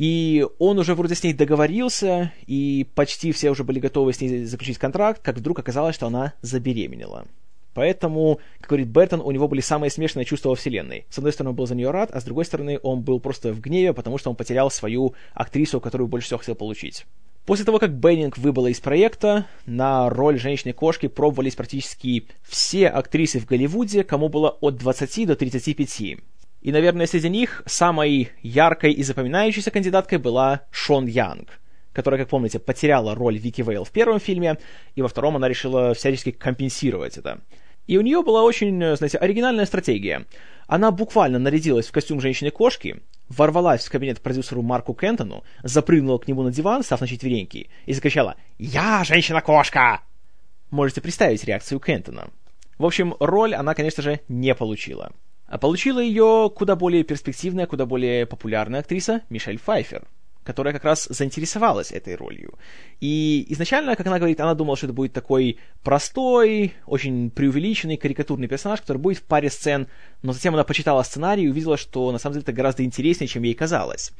И 0.00 0.46
он 0.58 0.78
уже 0.78 0.94
вроде 0.94 1.14
с 1.14 1.22
ней 1.22 1.34
договорился, 1.34 2.32
и 2.46 2.86
почти 2.94 3.32
все 3.32 3.50
уже 3.50 3.64
были 3.64 3.80
готовы 3.80 4.14
с 4.14 4.20
ней 4.22 4.46
заключить 4.46 4.78
контракт, 4.78 5.20
как 5.20 5.36
вдруг 5.36 5.58
оказалось, 5.58 5.94
что 5.94 6.06
она 6.06 6.32
забеременела. 6.40 7.26
Поэтому, 7.74 8.40
как 8.60 8.70
говорит 8.70 8.88
Бертон, 8.88 9.20
у 9.20 9.30
него 9.30 9.46
были 9.46 9.60
самые 9.60 9.90
смешанные 9.90 10.24
чувства 10.24 10.48
во 10.48 10.54
вселенной. 10.54 11.04
С 11.10 11.18
одной 11.18 11.34
стороны, 11.34 11.50
он 11.50 11.56
был 11.56 11.66
за 11.66 11.74
нее 11.74 11.90
рад, 11.90 12.12
а 12.12 12.20
с 12.22 12.24
другой 12.24 12.46
стороны, 12.46 12.80
он 12.82 13.02
был 13.02 13.20
просто 13.20 13.52
в 13.52 13.60
гневе, 13.60 13.92
потому 13.92 14.16
что 14.16 14.30
он 14.30 14.36
потерял 14.36 14.70
свою 14.70 15.12
актрису, 15.34 15.82
которую 15.82 16.08
больше 16.08 16.28
всего 16.28 16.38
хотел 16.38 16.54
получить. 16.54 17.04
После 17.44 17.66
того, 17.66 17.78
как 17.78 17.92
Беннинг 17.92 18.38
выбыла 18.38 18.68
из 18.68 18.80
проекта, 18.80 19.44
на 19.66 20.08
роль 20.08 20.40
женщины-кошки 20.40 21.08
пробовались 21.08 21.56
практически 21.56 22.26
все 22.42 22.88
актрисы 22.88 23.38
в 23.38 23.44
Голливуде, 23.44 24.02
кому 24.02 24.30
было 24.30 24.56
от 24.62 24.76
20 24.76 25.26
до 25.26 25.36
35. 25.36 26.20
И, 26.60 26.72
наверное, 26.72 27.06
среди 27.06 27.28
них 27.28 27.62
самой 27.66 28.30
яркой 28.42 28.92
и 28.92 29.02
запоминающейся 29.02 29.70
кандидаткой 29.70 30.18
была 30.18 30.62
Шон 30.70 31.06
Янг, 31.06 31.58
которая, 31.92 32.20
как 32.20 32.28
помните, 32.28 32.58
потеряла 32.58 33.14
роль 33.14 33.38
Вики 33.38 33.62
Вейл 33.62 33.84
в 33.84 33.90
первом 33.90 34.20
фильме, 34.20 34.58
и 34.94 35.00
во 35.00 35.08
втором 35.08 35.36
она 35.36 35.48
решила 35.48 35.94
всячески 35.94 36.32
компенсировать 36.32 37.16
это. 37.16 37.40
И 37.86 37.96
у 37.96 38.02
нее 38.02 38.22
была 38.22 38.44
очень, 38.44 38.96
знаете, 38.96 39.18
оригинальная 39.18 39.64
стратегия. 39.64 40.26
Она 40.66 40.90
буквально 40.90 41.38
нарядилась 41.38 41.86
в 41.86 41.92
костюм 41.92 42.20
женщины-кошки, 42.20 43.02
ворвалась 43.28 43.86
в 43.86 43.90
кабинет 43.90 44.20
продюсеру 44.20 44.62
Марку 44.62 44.92
Кентону, 44.92 45.42
запрыгнула 45.62 46.18
к 46.18 46.28
нему 46.28 46.42
на 46.42 46.52
диван, 46.52 46.84
став 46.84 47.00
на 47.00 47.06
четвереньки, 47.06 47.70
и 47.86 47.92
закричала 47.92 48.36
«Я 48.58 49.02
женщина-кошка!». 49.02 50.02
Можете 50.70 51.00
представить 51.00 51.42
реакцию 51.44 51.80
Кентона. 51.80 52.28
В 52.78 52.84
общем, 52.84 53.16
роль 53.18 53.54
она, 53.54 53.74
конечно 53.74 54.02
же, 54.02 54.20
не 54.28 54.54
получила. 54.54 55.10
А 55.50 55.58
получила 55.58 55.98
ее 55.98 56.50
куда 56.54 56.76
более 56.76 57.02
перспективная, 57.02 57.66
куда 57.66 57.84
более 57.84 58.24
популярная 58.24 58.80
актриса 58.80 59.22
Мишель 59.30 59.58
Пфайфер, 59.58 60.06
которая 60.44 60.72
как 60.72 60.84
раз 60.84 61.08
заинтересовалась 61.10 61.90
этой 61.90 62.14
ролью. 62.14 62.54
И 63.00 63.44
изначально, 63.48 63.96
как 63.96 64.06
она 64.06 64.18
говорит, 64.18 64.40
она 64.40 64.54
думала, 64.54 64.76
что 64.76 64.86
это 64.86 64.94
будет 64.94 65.12
такой 65.12 65.58
простой, 65.82 66.74
очень 66.86 67.30
преувеличенный, 67.30 67.96
карикатурный 67.96 68.46
персонаж, 68.46 68.80
который 68.80 68.98
будет 68.98 69.18
в 69.18 69.22
паре 69.22 69.50
сцен, 69.50 69.88
но 70.22 70.32
затем 70.32 70.54
она 70.54 70.62
почитала 70.62 71.02
сценарий 71.02 71.46
и 71.46 71.48
увидела, 71.48 71.76
что 71.76 72.12
на 72.12 72.18
самом 72.18 72.34
деле 72.34 72.44
это 72.44 72.52
гораздо 72.52 72.84
интереснее, 72.84 73.26
чем 73.26 73.42
ей 73.42 73.54
казалось. 73.54 74.12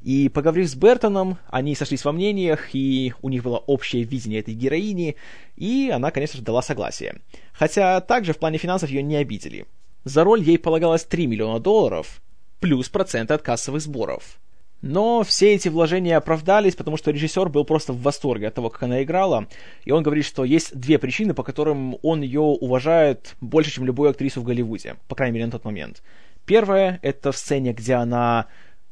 И 0.00 0.30
поговорив 0.30 0.70
с 0.70 0.74
Бертоном, 0.74 1.36
они 1.48 1.74
сошлись 1.74 2.02
во 2.02 2.12
мнениях, 2.12 2.74
и 2.74 3.12
у 3.20 3.28
них 3.28 3.42
было 3.42 3.58
общее 3.58 4.04
видение 4.04 4.40
этой 4.40 4.54
героини, 4.54 5.16
и 5.54 5.90
она, 5.92 6.10
конечно 6.12 6.38
же, 6.38 6.44
дала 6.44 6.62
согласие. 6.62 7.20
Хотя 7.52 8.00
также 8.00 8.32
в 8.32 8.38
плане 8.38 8.56
финансов 8.56 8.88
ее 8.88 9.02
не 9.02 9.16
обидели. 9.16 9.66
За 10.04 10.24
роль 10.24 10.42
ей 10.42 10.58
полагалось 10.58 11.04
3 11.04 11.26
миллиона 11.26 11.60
долларов, 11.60 12.20
плюс 12.60 12.88
проценты 12.88 13.34
от 13.34 13.42
кассовых 13.42 13.82
сборов. 13.82 14.38
Но 14.80 15.24
все 15.24 15.54
эти 15.54 15.68
вложения 15.68 16.16
оправдались, 16.16 16.76
потому 16.76 16.96
что 16.96 17.10
режиссер 17.10 17.48
был 17.48 17.64
просто 17.64 17.92
в 17.92 18.00
восторге 18.00 18.48
от 18.48 18.54
того, 18.54 18.70
как 18.70 18.84
она 18.84 19.02
играла, 19.02 19.48
и 19.84 19.90
он 19.90 20.04
говорит, 20.04 20.24
что 20.24 20.44
есть 20.44 20.78
две 20.78 20.98
причины, 20.98 21.34
по 21.34 21.42
которым 21.42 21.96
он 22.02 22.22
ее 22.22 22.40
уважает 22.40 23.34
больше, 23.40 23.72
чем 23.72 23.84
любую 23.84 24.10
актрису 24.10 24.40
в 24.40 24.44
Голливуде, 24.44 24.96
по 25.08 25.16
крайней 25.16 25.34
мере, 25.34 25.46
на 25.46 25.52
тот 25.52 25.64
момент. 25.64 26.02
Первое— 26.46 27.00
это 27.02 27.32
в 27.32 27.36
сцене, 27.36 27.72
где 27.72 27.94
она 27.94 28.46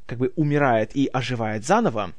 как 0.06 0.18
бы 0.18 0.32
умирает 0.34 0.96
и 0.96 1.08
оживает 1.12 1.64
заново, 1.64 2.12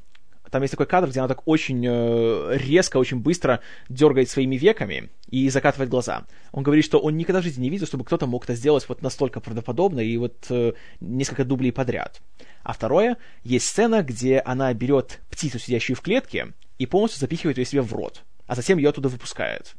там 0.51 0.61
есть 0.61 0.71
такой 0.71 0.85
кадр, 0.85 1.09
где 1.09 1.19
она 1.19 1.27
так 1.27 1.41
очень 1.45 1.85
э, 1.85 2.57
резко, 2.57 2.97
очень 2.97 3.19
быстро 3.19 3.61
дергает 3.89 4.29
своими 4.29 4.55
веками 4.55 5.09
и 5.29 5.49
закатывает 5.49 5.89
глаза. 5.89 6.25
Он 6.51 6.63
говорит, 6.63 6.85
что 6.85 6.99
он 6.99 7.17
никогда 7.17 7.41
в 7.41 7.43
жизни 7.43 7.63
не 7.63 7.69
видел, 7.69 7.87
чтобы 7.87 8.05
кто-то 8.05 8.27
мог 8.27 8.43
это 8.45 8.55
сделать 8.55 8.87
вот 8.87 9.01
настолько 9.01 9.39
правдоподобно 9.39 9.99
и 9.99 10.17
вот 10.17 10.47
э, 10.49 10.73
несколько 10.99 11.45
дублей 11.45 11.71
подряд. 11.71 12.21
А 12.63 12.73
второе, 12.73 13.17
есть 13.43 13.67
сцена, 13.67 14.03
где 14.03 14.39
она 14.39 14.73
берет 14.73 15.21
птицу, 15.29 15.59
сидящую 15.59 15.95
в 15.95 16.01
клетке, 16.01 16.53
и 16.77 16.85
полностью 16.85 17.19
запихивает 17.19 17.57
ее 17.57 17.65
себе 17.65 17.81
в 17.81 17.93
рот, 17.93 18.23
а 18.45 18.55
затем 18.55 18.77
ее 18.77 18.89
оттуда 18.89 19.09
выпускает. 19.09 19.75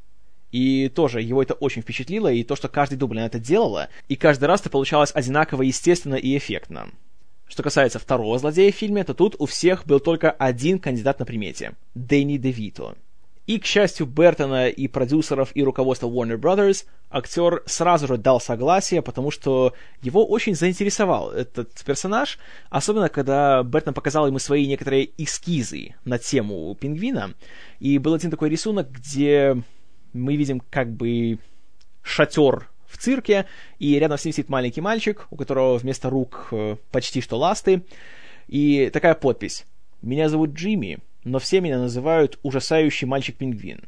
И 0.50 0.88
тоже 0.88 1.20
его 1.20 1.42
это 1.42 1.54
очень 1.54 1.82
впечатлило, 1.82 2.32
и 2.32 2.42
то, 2.42 2.56
что 2.56 2.68
каждый 2.68 2.96
дубль 2.96 3.18
она 3.18 3.26
это 3.26 3.38
делала, 3.38 3.88
и 4.08 4.16
каждый 4.16 4.46
раз 4.46 4.62
это 4.62 4.70
получалось 4.70 5.10
одинаково 5.14 5.62
естественно 5.62 6.14
и 6.14 6.36
эффектно. 6.36 6.90
Что 7.48 7.62
касается 7.62 7.98
второго 7.98 8.38
злодея 8.38 8.70
в 8.70 8.74
фильме, 8.74 9.04
то 9.04 9.14
тут 9.14 9.34
у 9.38 9.46
всех 9.46 9.86
был 9.86 10.00
только 10.00 10.30
один 10.30 10.78
кандидат 10.78 11.18
на 11.18 11.24
примете— 11.24 11.72
Дэнни 11.94 12.36
Девито. 12.36 12.94
И, 13.46 13.58
к 13.58 13.64
счастью 13.64 14.04
Бертона 14.04 14.68
и 14.68 14.88
продюсеров, 14.88 15.52
и 15.54 15.62
руководства 15.62 16.06
Warner 16.06 16.36
Brothers, 16.36 16.84
актер 17.10 17.62
сразу 17.64 18.06
же 18.06 18.18
дал 18.18 18.40
согласие, 18.40 19.00
потому 19.00 19.30
что 19.30 19.72
его 20.02 20.26
очень 20.26 20.54
заинтересовал 20.54 21.30
этот 21.30 21.82
персонаж, 21.82 22.38
особенно 22.68 23.08
когда 23.08 23.62
Бертон 23.62 23.94
показал 23.94 24.26
ему 24.26 24.38
свои 24.38 24.66
некоторые 24.66 25.08
эскизы 25.16 25.94
на 26.04 26.18
тему 26.18 26.76
пингвина. 26.78 27.32
И 27.80 27.96
был 27.96 28.12
один 28.12 28.30
такой 28.30 28.50
рисунок, 28.50 28.90
где 28.90 29.56
мы 30.12 30.36
видим 30.36 30.60
как 30.68 30.92
бы 30.92 31.38
шатер 32.02 32.68
в 32.88 32.98
цирке, 32.98 33.46
и 33.78 33.98
рядом 33.98 34.18
с 34.18 34.24
ним 34.24 34.32
сидит 34.32 34.48
маленький 34.48 34.80
мальчик, 34.80 35.26
у 35.30 35.36
которого 35.36 35.78
вместо 35.78 36.10
рук 36.10 36.48
э, 36.52 36.76
почти 36.90 37.20
что 37.20 37.36
ласты, 37.36 37.82
и 38.48 38.90
такая 38.92 39.14
подпись 39.14 39.66
«Меня 40.02 40.28
зовут 40.28 40.50
Джимми, 40.50 40.98
но 41.24 41.38
все 41.38 41.60
меня 41.60 41.78
называют 41.78 42.38
ужасающий 42.42 43.06
мальчик-пингвин». 43.06 43.82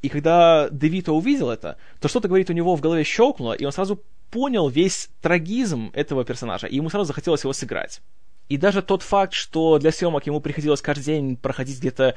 И 0.00 0.08
когда 0.08 0.68
Девито 0.70 1.12
увидел 1.12 1.50
это, 1.50 1.76
то 2.00 2.08
что-то, 2.08 2.28
говорит, 2.28 2.50
у 2.50 2.54
него 2.54 2.76
в 2.76 2.80
голове 2.80 3.04
щелкнуло, 3.04 3.52
и 3.52 3.64
он 3.64 3.72
сразу 3.72 4.00
понял 4.30 4.68
весь 4.68 5.10
трагизм 5.20 5.90
этого 5.92 6.24
персонажа, 6.24 6.66
и 6.66 6.76
ему 6.76 6.88
сразу 6.90 7.06
захотелось 7.06 7.42
его 7.42 7.52
сыграть. 7.52 8.00
И 8.48 8.56
даже 8.56 8.80
тот 8.80 9.02
факт, 9.02 9.34
что 9.34 9.78
для 9.78 9.92
съемок 9.92 10.26
ему 10.26 10.40
приходилось 10.40 10.80
каждый 10.80 11.04
день 11.04 11.36
проходить 11.36 11.80
где-то 11.80 12.14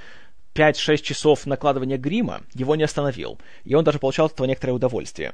5-6 0.54 0.98
часов 0.98 1.46
накладывания 1.46 1.98
грима 1.98 2.42
его 2.54 2.76
не 2.76 2.84
остановил, 2.84 3.40
и 3.64 3.74
он 3.74 3.84
даже 3.84 4.00
получал 4.00 4.28
от 4.28 4.34
этого 4.34 4.48
некоторое 4.48 4.74
удовольствие. 4.74 5.34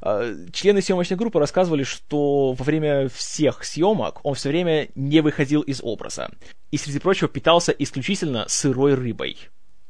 А, 0.00 0.32
члены 0.52 0.82
съемочной 0.82 1.16
группы 1.16 1.38
рассказывали, 1.38 1.82
что 1.82 2.52
во 2.52 2.64
время 2.64 3.08
всех 3.08 3.64
съемок 3.64 4.20
он 4.24 4.34
все 4.34 4.48
время 4.48 4.88
не 4.94 5.20
выходил 5.20 5.62
из 5.62 5.80
образа, 5.82 6.30
и, 6.70 6.76
среди 6.76 6.98
прочего, 6.98 7.28
питался 7.28 7.72
исключительно 7.72 8.44
сырой 8.48 8.94
рыбой. 8.94 9.36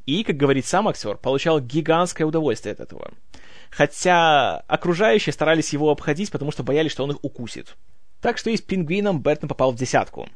И, 0.05 0.23
как 0.23 0.37
говорит 0.37 0.65
сам 0.65 0.87
актер, 0.87 1.17
получал 1.17 1.59
гигантское 1.59 2.25
удовольствие 2.25 2.73
от 2.73 2.79
этого. 2.79 3.11
Хотя 3.69 4.57
окружающие 4.67 5.31
старались 5.31 5.73
его 5.73 5.91
обходить, 5.91 6.31
потому 6.31 6.51
что 6.51 6.63
боялись, 6.63 6.91
что 6.91 7.03
он 7.03 7.11
их 7.11 7.17
укусит. 7.21 7.75
Так 8.21 8.37
что 8.37 8.49
и 8.49 8.57
с 8.57 8.61
пингвином 8.61 9.21
Бертон 9.21 9.47
попал 9.47 9.71
в 9.71 9.75
десятку. 9.75 10.27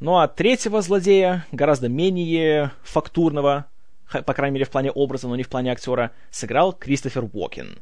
Ну 0.00 0.18
а 0.18 0.26
третьего 0.26 0.80
злодея, 0.80 1.46
гораздо 1.52 1.88
менее 1.88 2.72
фактурного, 2.82 3.66
по 4.10 4.34
крайней 4.34 4.54
мере 4.54 4.64
в 4.64 4.70
плане 4.70 4.90
образа, 4.90 5.28
но 5.28 5.36
не 5.36 5.42
в 5.42 5.48
плане 5.48 5.70
актера, 5.70 6.12
сыграл 6.30 6.72
Кристофер 6.72 7.28
Уокен. 7.32 7.78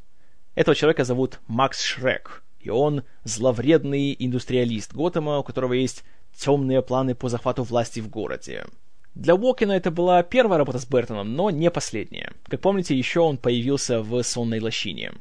Этого 0.61 0.75
человека 0.75 1.05
зовут 1.05 1.41
Макс 1.47 1.83
Шрек, 1.83 2.43
и 2.61 2.69
он 2.69 3.05
зловредный 3.25 4.15
индустриалист 4.19 4.93
Готэма, 4.93 5.39
у 5.39 5.43
которого 5.43 5.73
есть 5.73 6.05
темные 6.37 6.83
планы 6.83 7.15
по 7.15 7.31
захвату 7.31 7.63
власти 7.63 8.01
в 8.01 8.11
городе. 8.11 8.67
Для 9.15 9.37
Уокена 9.37 9.73
это 9.73 9.91
была 9.91 10.23
первая 10.23 10.59
работа 10.59 10.79
с 10.79 10.85
Бертоном, 10.85 11.35
но 11.35 11.49
не 11.49 11.71
последняя. 11.71 12.35
Как 12.47 12.61
помните, 12.61 12.95
еще 12.95 13.21
он 13.21 13.39
появился 13.39 14.03
в 14.03 14.23
«Сонной 14.23 14.61
лощине». 14.61 15.13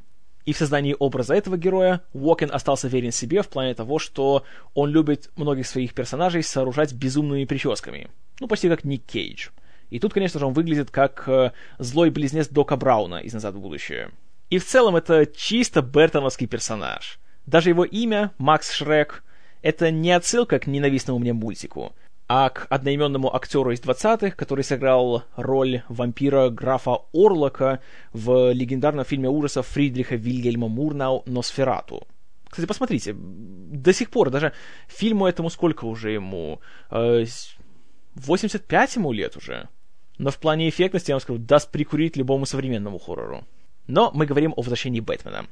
И 0.43 0.51
в 0.51 0.57
создании 0.57 0.93
образа 0.99 1.35
этого 1.35 1.55
героя 1.55 2.01
Уокен 2.11 2.51
остался 2.51 2.89
верен 2.89 3.13
себе 3.13 3.41
в 3.41 3.47
плане 3.47 3.73
того, 3.75 3.97
что 3.97 4.43
он 4.73 4.89
любит 4.89 5.29
многих 5.37 5.67
своих 5.67 5.93
персонажей 5.93 6.43
сооружать 6.43 6.91
безумными 6.91 7.45
прическами. 7.45 8.09
Ну, 8.41 8.49
почти 8.49 8.67
как 8.67 8.83
Ник 8.83 9.05
Кейдж. 9.05 9.51
И 9.89 9.99
тут, 9.99 10.13
конечно 10.13 10.37
же, 10.37 10.47
он 10.47 10.53
выглядит 10.53 10.91
как 10.91 11.23
э, 11.29 11.53
злой 11.77 12.09
близнец 12.09 12.49
Дока 12.49 12.75
Брауна 12.75 13.19
из 13.19 13.31
«Назад 13.31 13.55
в 13.55 13.61
будущее». 13.61 14.11
И 14.49 14.57
в 14.57 14.65
целом 14.65 14.95
это 14.95 15.27
чисто 15.27 15.81
бертоновский 15.81 16.47
персонаж. 16.47 17.19
Даже 17.45 17.69
его 17.69 17.85
имя, 17.85 18.31
Макс 18.37 18.71
Шрек, 18.71 19.23
это 19.61 19.91
не 19.91 20.11
отсылка 20.11 20.59
к 20.59 20.67
ненавистному 20.67 21.19
мне 21.19 21.33
мультику, 21.33 21.93
а 22.27 22.49
к 22.49 22.65
одноименному 22.69 23.35
актеру 23.35 23.71
из 23.71 23.81
20-х, 23.81 24.31
который 24.31 24.63
сыграл 24.63 25.23
роль 25.35 25.83
вампира 25.87 26.49
графа 26.49 26.99
Орлока 27.13 27.79
в 28.13 28.51
легендарном 28.51 29.05
фильме 29.05 29.29
ужасов 29.29 29.67
Фридриха 29.67 30.15
Вильгельма 30.15 30.67
Мурнау 30.67 31.23
«Носферату». 31.25 32.07
Кстати, 32.49 32.65
посмотрите, 32.65 33.15
до 33.15 33.93
сих 33.93 34.09
пор, 34.09 34.31
даже 34.31 34.53
фильму 34.87 35.27
этому 35.27 35.51
сколько 35.51 35.85
уже 35.85 36.11
ему? 36.11 36.59
85 36.89 38.97
э, 38.97 38.99
ему 38.99 39.11
лет 39.11 39.37
уже. 39.37 39.69
Но 40.17 40.31
в 40.31 40.37
плане 40.37 40.69
эффектности, 40.69 41.11
я 41.11 41.15
вам 41.15 41.21
скажу, 41.21 41.39
даст 41.39 41.71
прикурить 41.71 42.17
любому 42.17 42.47
современному 42.47 42.97
хоррору. 42.97 43.45
Но 43.89 44.11
мы 44.13 44.27
говорим 44.27 44.53
о 44.55 44.61
возвращении 44.61 44.99
Бэтмена. 44.99 45.47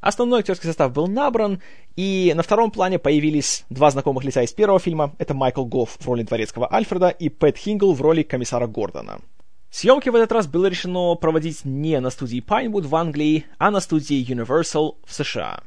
Основной 0.00 0.40
актерский 0.40 0.68
состав 0.68 0.92
был 0.92 1.06
набран, 1.06 1.60
и 1.96 2.32
на 2.34 2.42
втором 2.42 2.70
плане 2.70 2.98
появились 2.98 3.64
два 3.68 3.90
знакомых 3.90 4.24
лица 4.24 4.42
из 4.42 4.52
первого 4.52 4.78
фильма. 4.78 5.14
Это 5.18 5.34
Майкл 5.34 5.64
Гофф 5.64 5.98
в 6.00 6.06
роли 6.06 6.22
дворецкого 6.22 6.72
Альфреда 6.72 7.08
и 7.08 7.28
Пэт 7.28 7.58
Хингл 7.58 7.92
в 7.92 8.00
роли 8.00 8.22
комиссара 8.22 8.66
Гордона. 8.66 9.20
Съемки 9.70 10.08
в 10.08 10.14
этот 10.14 10.32
раз 10.32 10.46
было 10.46 10.66
решено 10.66 11.14
проводить 11.16 11.66
не 11.66 12.00
на 12.00 12.08
студии 12.08 12.42
Pinewood 12.42 12.86
в 12.86 12.96
Англии, 12.96 13.44
а 13.58 13.70
на 13.70 13.80
студии 13.80 14.26
Universal 14.26 14.94
в 15.04 15.12
США. 15.12 15.60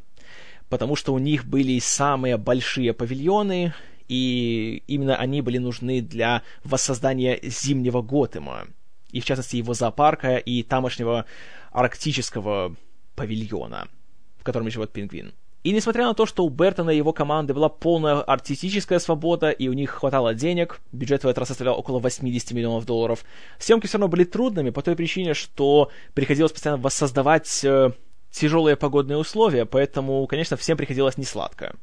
Потому 0.69 0.95
что 0.95 1.13
у 1.13 1.19
них 1.19 1.45
были 1.45 1.77
самые 1.77 2.37
большие 2.37 2.93
павильоны, 2.93 3.73
и 4.07 4.81
именно 4.87 5.15
они 5.17 5.41
были 5.41 5.59
нужны 5.59 6.01
для 6.01 6.41
воссоздания 6.63 7.39
зимнего 7.43 8.01
Готэма, 8.01 8.65
и 9.11 9.21
в 9.21 9.25
частности 9.25 9.57
его 9.57 9.73
зоопарка 9.73 10.37
и 10.37 10.63
тамошнего 10.63 11.25
арктического 11.71 12.75
павильона– 13.15 13.87
в 14.39 14.43
котором 14.43 14.69
живет 14.69 14.91
пингвин. 14.91 15.33
И 15.61 15.71
несмотря 15.73 16.05
на 16.05 16.13
то, 16.13 16.25
что 16.25 16.45
у 16.45 16.49
Бертона 16.49 16.91
и 16.91 16.97
его 16.97 17.11
команды 17.11 17.53
была 17.53 17.67
полная 17.67 18.21
артистическая 18.21 18.97
свобода, 18.97 19.49
и 19.49 19.67
у 19.67 19.73
них 19.73 19.89
хватало 19.91 20.33
денег, 20.33 20.79
бюджет 20.93 21.23
в 21.23 21.27
этот 21.27 21.39
раз 21.39 21.49
составлял 21.49 21.77
около 21.77 21.99
80 21.99 22.51
миллионов 22.53 22.85
долларов, 22.85 23.25
съемки 23.59 23.85
все 23.87 23.97
равно 23.97 24.07
были 24.07 24.23
трудными 24.23 24.69
по 24.69 24.81
той 24.81 24.95
причине, 24.95 25.33
что 25.33 25.91
приходилось 26.13 26.53
постоянно 26.53 26.81
воссоздавать 26.81 27.65
э, 27.65 27.91
тяжелые 28.31 28.77
погодные 28.77 29.17
условия, 29.17 29.65
поэтому, 29.65 30.25
конечно, 30.27 30.55
всем 30.55 30.77
приходилось 30.77 31.17
несладко. 31.17 31.75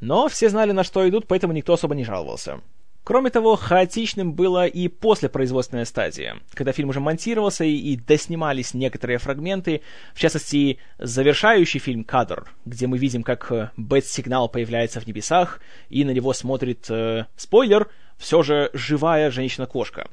Но 0.00 0.28
все 0.28 0.50
знали, 0.50 0.72
на 0.72 0.84
что 0.84 1.08
идут, 1.08 1.26
поэтому 1.26 1.54
никто 1.54 1.72
особо 1.72 1.94
не 1.94 2.04
жаловался. 2.04 2.60
Кроме 3.04 3.28
того, 3.28 3.56
хаотичным 3.56 4.32
было 4.32 4.66
и 4.66 4.88
после 4.88 5.28
производственная 5.28 5.84
стадия, 5.84 6.38
когда 6.54 6.72
фильм 6.72 6.88
уже 6.88 7.00
монтировался 7.00 7.62
и, 7.62 7.76
и 7.76 7.96
доснимались 7.96 8.72
некоторые 8.72 9.18
фрагменты, 9.18 9.82
в 10.14 10.18
частности, 10.18 10.78
завершающий 10.98 11.80
фильм 11.80 12.04
кадр, 12.04 12.50
где 12.64 12.86
мы 12.86 12.96
видим, 12.96 13.22
как 13.22 13.52
э, 13.52 13.70
Бэт-сигнал 13.76 14.48
появляется 14.48 15.00
в 15.00 15.06
небесах, 15.06 15.60
и 15.90 16.02
на 16.06 16.12
него 16.12 16.32
смотрит, 16.32 16.86
э, 16.88 17.26
спойлер, 17.36 17.90
все 18.16 18.42
же 18.42 18.70
живая 18.72 19.30
женщина-кошка. 19.30 20.08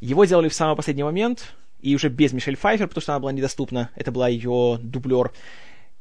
Его 0.00 0.24
делали 0.24 0.48
в 0.48 0.54
самый 0.54 0.76
последний 0.76 1.02
момент, 1.02 1.52
и 1.80 1.96
уже 1.96 2.08
без 2.10 2.32
Мишель 2.32 2.56
Пфайфер, 2.56 2.86
потому 2.86 3.02
что 3.02 3.12
она 3.12 3.20
была 3.20 3.32
недоступна, 3.32 3.90
это 3.96 4.12
была 4.12 4.28
ее 4.28 4.78
дублер. 4.80 5.32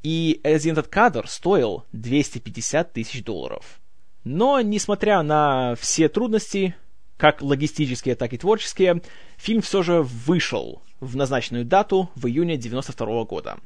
И 0.03 0.41
один 0.43 0.73
этот 0.73 0.89
кадр 0.89 1.27
стоил 1.27 1.85
250 1.91 2.93
тысяч 2.93 3.23
долларов. 3.23 3.79
Но, 4.25 4.59
несмотря 4.59 5.21
на 5.21 5.75
все 5.79 6.09
трудности, 6.09 6.75
как 7.15 7.41
логистические, 7.41 8.15
так 8.15 8.33
и 8.33 8.37
творческие, 8.37 9.01
фильм 9.37 9.61
все 9.61 9.83
же 9.83 10.01
вышел 10.01 10.81
в 10.99 11.15
назначенную 11.15 11.63
дату 11.63 12.09
в 12.15 12.25
июне 12.25 12.57
92 12.57 13.23
года. 13.25 13.57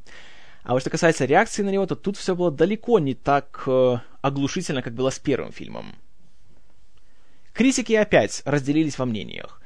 А 0.63 0.74
вот 0.74 0.82
что 0.82 0.89
касается 0.89 1.24
реакции 1.24 1.63
на 1.63 1.70
него, 1.70 1.86
то 1.86 1.96
тут 1.96 2.18
все 2.18 2.36
было 2.36 2.51
далеко 2.51 3.00
не 3.00 3.16
так 3.16 3.63
э, 3.68 3.98
оглушительно, 4.22 4.82
как 4.82 4.94
было 4.94 5.10
с 5.10 5.18
первым 5.18 5.54
фильмом. 5.54 5.96
Критики 7.54 7.94
опять 7.94 8.42
разделились 8.44 9.00
во 9.00 9.06
мнениях. 9.06 9.62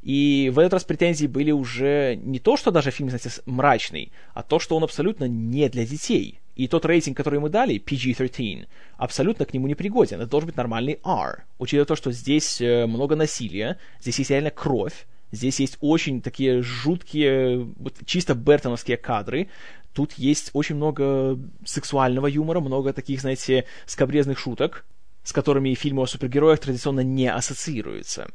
И 0.00 0.50
в 0.54 0.58
этот 0.58 0.74
раз 0.74 0.84
претензии 0.84 1.26
были 1.26 1.50
уже 1.50 2.16
не 2.16 2.38
то, 2.38 2.56
что 2.56 2.70
даже 2.70 2.90
фильм, 2.90 3.10
знаете, 3.10 3.30
мрачный, 3.44 4.12
а 4.32 4.42
то, 4.42 4.58
что 4.58 4.76
он 4.76 4.84
абсолютно 4.84 5.24
не 5.24 5.68
для 5.68 5.84
детей 5.84 6.40
И 6.58 6.66
тот 6.66 6.84
рейтинг, 6.84 7.16
который 7.16 7.38
мы 7.38 7.50
дали, 7.50 7.78
PG-13, 7.78 8.66
абсолютно 8.96 9.46
к 9.46 9.54
нему 9.54 9.68
не 9.68 9.76
пригоден. 9.76 10.20
Это 10.20 10.28
должен 10.28 10.48
быть 10.48 10.56
нормальный 10.56 10.98
R. 11.04 11.44
Учитывая 11.58 11.86
то, 11.86 11.94
что 11.94 12.10
здесь 12.10 12.60
э, 12.60 12.86
много 12.86 13.14
насилия, 13.14 13.78
здесь 14.00 14.18
есть 14.18 14.30
реально 14.30 14.50
кровь, 14.50 15.06
здесь 15.30 15.60
есть 15.60 15.78
очень 15.80 16.20
такие 16.20 16.60
жуткие, 16.60 17.60
вот, 17.78 17.94
чисто 18.06 18.34
бертоновские 18.34 18.96
кадры, 18.96 19.48
тут 19.92 20.14
есть 20.14 20.50
очень 20.52 20.74
много 20.74 21.38
сексуального 21.64 22.26
юмора, 22.26 22.58
много 22.58 22.92
таких, 22.92 23.20
знаете, 23.20 23.64
скобрезных 23.86 24.36
шуток, 24.36 24.84
с 25.22 25.32
которыми 25.32 25.74
фильмы 25.74 26.02
о 26.02 26.06
супергероях 26.06 26.58
традиционно 26.58 27.00
не 27.00 27.30
ассоциируются. 27.30 28.28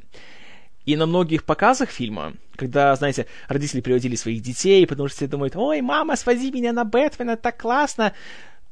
И 0.85 0.95
на 0.95 1.05
многих 1.05 1.45
показах 1.45 1.89
фильма, 1.89 2.33
когда, 2.55 2.95
знаете, 2.95 3.25
родители 3.47 3.81
приводили 3.81 4.15
своих 4.15 4.41
детей, 4.41 4.85
потому 4.85 5.07
что 5.07 5.17
все 5.17 5.27
думают, 5.27 5.55
ой, 5.55 5.81
мама, 5.81 6.15
свози 6.15 6.51
меня 6.51 6.73
на 6.73 6.83
Бэтмена, 6.83 7.37
так 7.37 7.57
классно, 7.57 8.13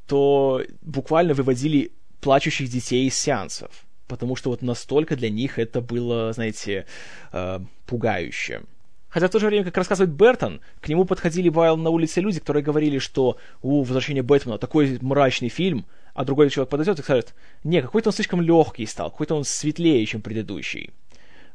то 0.06 0.62
буквально 0.82 1.32
выводили 1.32 1.92
плачущих 2.20 2.68
детей 2.68 3.06
из 3.06 3.14
сеансов. 3.16 3.70
Потому 4.08 4.36
что 4.36 4.50
вот 4.50 4.60
настолько 4.62 5.16
для 5.16 5.30
них 5.30 5.58
это 5.58 5.80
было, 5.80 6.32
знаете, 6.32 6.86
э, 7.32 7.60
пугающе. 7.86 8.62
Хотя 9.08 9.28
в 9.28 9.30
то 9.30 9.38
же 9.38 9.46
время, 9.46 9.64
как 9.64 9.76
рассказывает 9.76 10.14
Бертон, 10.14 10.60
к 10.80 10.88
нему 10.88 11.04
подходили 11.04 11.48
бывало 11.48 11.76
на 11.76 11.90
улице 11.90 12.20
люди, 12.20 12.40
которые 12.40 12.62
говорили, 12.62 12.98
что 12.98 13.36
«У, 13.60 13.82
«Возвращение 13.82 14.22
Бэтмена» 14.22 14.58
такой 14.58 14.98
мрачный 15.00 15.48
фильм», 15.48 15.86
а 16.14 16.24
другой 16.24 16.50
человек 16.50 16.70
подойдет 16.70 16.98
и 16.98 17.02
скажет 17.02 17.34
«Не, 17.64 17.82
какой-то 17.82 18.08
он 18.08 18.14
слишком 18.14 18.40
легкий 18.40 18.86
стал, 18.86 19.10
какой-то 19.10 19.34
он 19.34 19.44
светлее, 19.44 20.04
чем 20.06 20.22
предыдущий». 20.22 20.92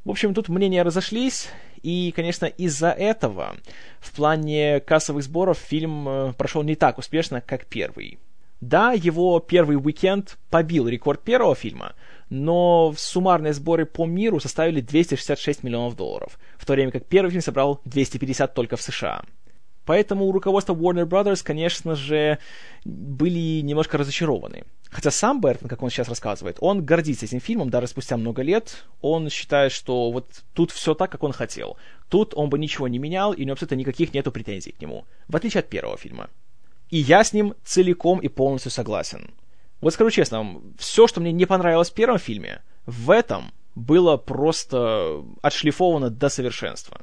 В 0.07 0.09
общем, 0.09 0.33
тут 0.33 0.47
мнения 0.47 0.83
разошлись, 0.83 1.49
и, 1.83 2.13
конечно, 2.15 2.45
из-за 2.45 2.91
этого 2.91 3.57
в 3.99 4.13
плане 4.13 4.79
кассовых 4.79 5.21
сборов 5.21 5.57
фильм 5.57 6.07
э, 6.07 6.33
прошел 6.37 6.63
не 6.63 6.75
так 6.75 6.97
успешно, 6.97 7.41
как 7.41 7.65
первый. 7.65 8.17
Да, 8.61 8.93
его 8.93 9.41
первый 9.41 9.75
уикенд 9.75 10.37
побил 10.49 10.87
рекорд 10.87 11.21
первого 11.23 11.55
фильма, 11.55 11.93
но 12.29 12.93
суммарные 12.95 13.51
сборы 13.51 13.85
по 13.85 14.05
миру 14.05 14.39
составили 14.39 14.79
266 14.79 15.61
миллионов 15.63 15.97
долларов, 15.97 16.39
в 16.57 16.65
то 16.65 16.71
время 16.71 16.91
как 16.91 17.05
первый 17.05 17.31
фильм 17.31 17.41
собрал 17.41 17.81
250 17.83 18.53
только 18.53 18.77
в 18.77 18.81
США. 18.81 19.25
Поэтому 19.87 20.25
у 20.25 20.33
руководства 20.33 20.75
Warner 20.75 21.05
Brothers, 21.05 21.41
конечно 21.41 21.95
же, 21.95 22.39
были 22.83 23.61
немножко 23.61 23.97
разочарованы. 23.97 24.65
Хотя 24.89 25.11
сам 25.11 25.39
Бертон, 25.39 25.69
как 25.69 25.81
он 25.81 25.89
сейчас 25.89 26.09
рассказывает, 26.09 26.57
он 26.59 26.83
гордится 26.83 27.23
этим 27.23 27.39
фильмом 27.39 27.69
даже 27.69 27.87
спустя 27.87 28.17
много 28.17 28.41
лет. 28.41 28.83
Он 28.99 29.29
считает, 29.29 29.71
что 29.71 30.11
вот 30.11 30.43
тут 30.53 30.71
все 30.71 30.93
так, 30.93 31.09
как 31.09 31.23
он 31.23 31.31
хотел. 31.31 31.77
Тут 32.09 32.33
он 32.35 32.49
бы 32.49 32.59
ничего 32.59 32.89
не 32.89 32.99
менял, 32.99 33.31
и 33.31 33.43
у 33.43 33.45
него 33.45 33.53
абсолютно 33.53 33.75
никаких 33.75 34.13
нету 34.13 34.29
претензий 34.29 34.73
к 34.73 34.81
нему. 34.81 35.05
В 35.29 35.37
отличие 35.37 35.59
от 35.59 35.69
первого 35.69 35.97
фильма. 35.97 36.29
И 36.89 36.97
я 36.97 37.23
с 37.23 37.31
ним 37.31 37.53
целиком 37.63 38.19
и 38.19 38.27
полностью 38.27 38.71
согласен. 38.71 39.31
Вот 39.79 39.93
скажу 39.93 40.09
честно, 40.09 40.61
все, 40.77 41.07
что 41.07 41.21
мне 41.21 41.31
не 41.31 41.45
понравилось 41.45 41.91
в 41.91 41.93
первом 41.93 42.19
фильме, 42.19 42.61
в 42.85 43.09
этом 43.09 43.53
было 43.75 44.17
просто 44.17 45.23
отшлифовано 45.41 46.09
до 46.09 46.27
совершенства. 46.27 46.99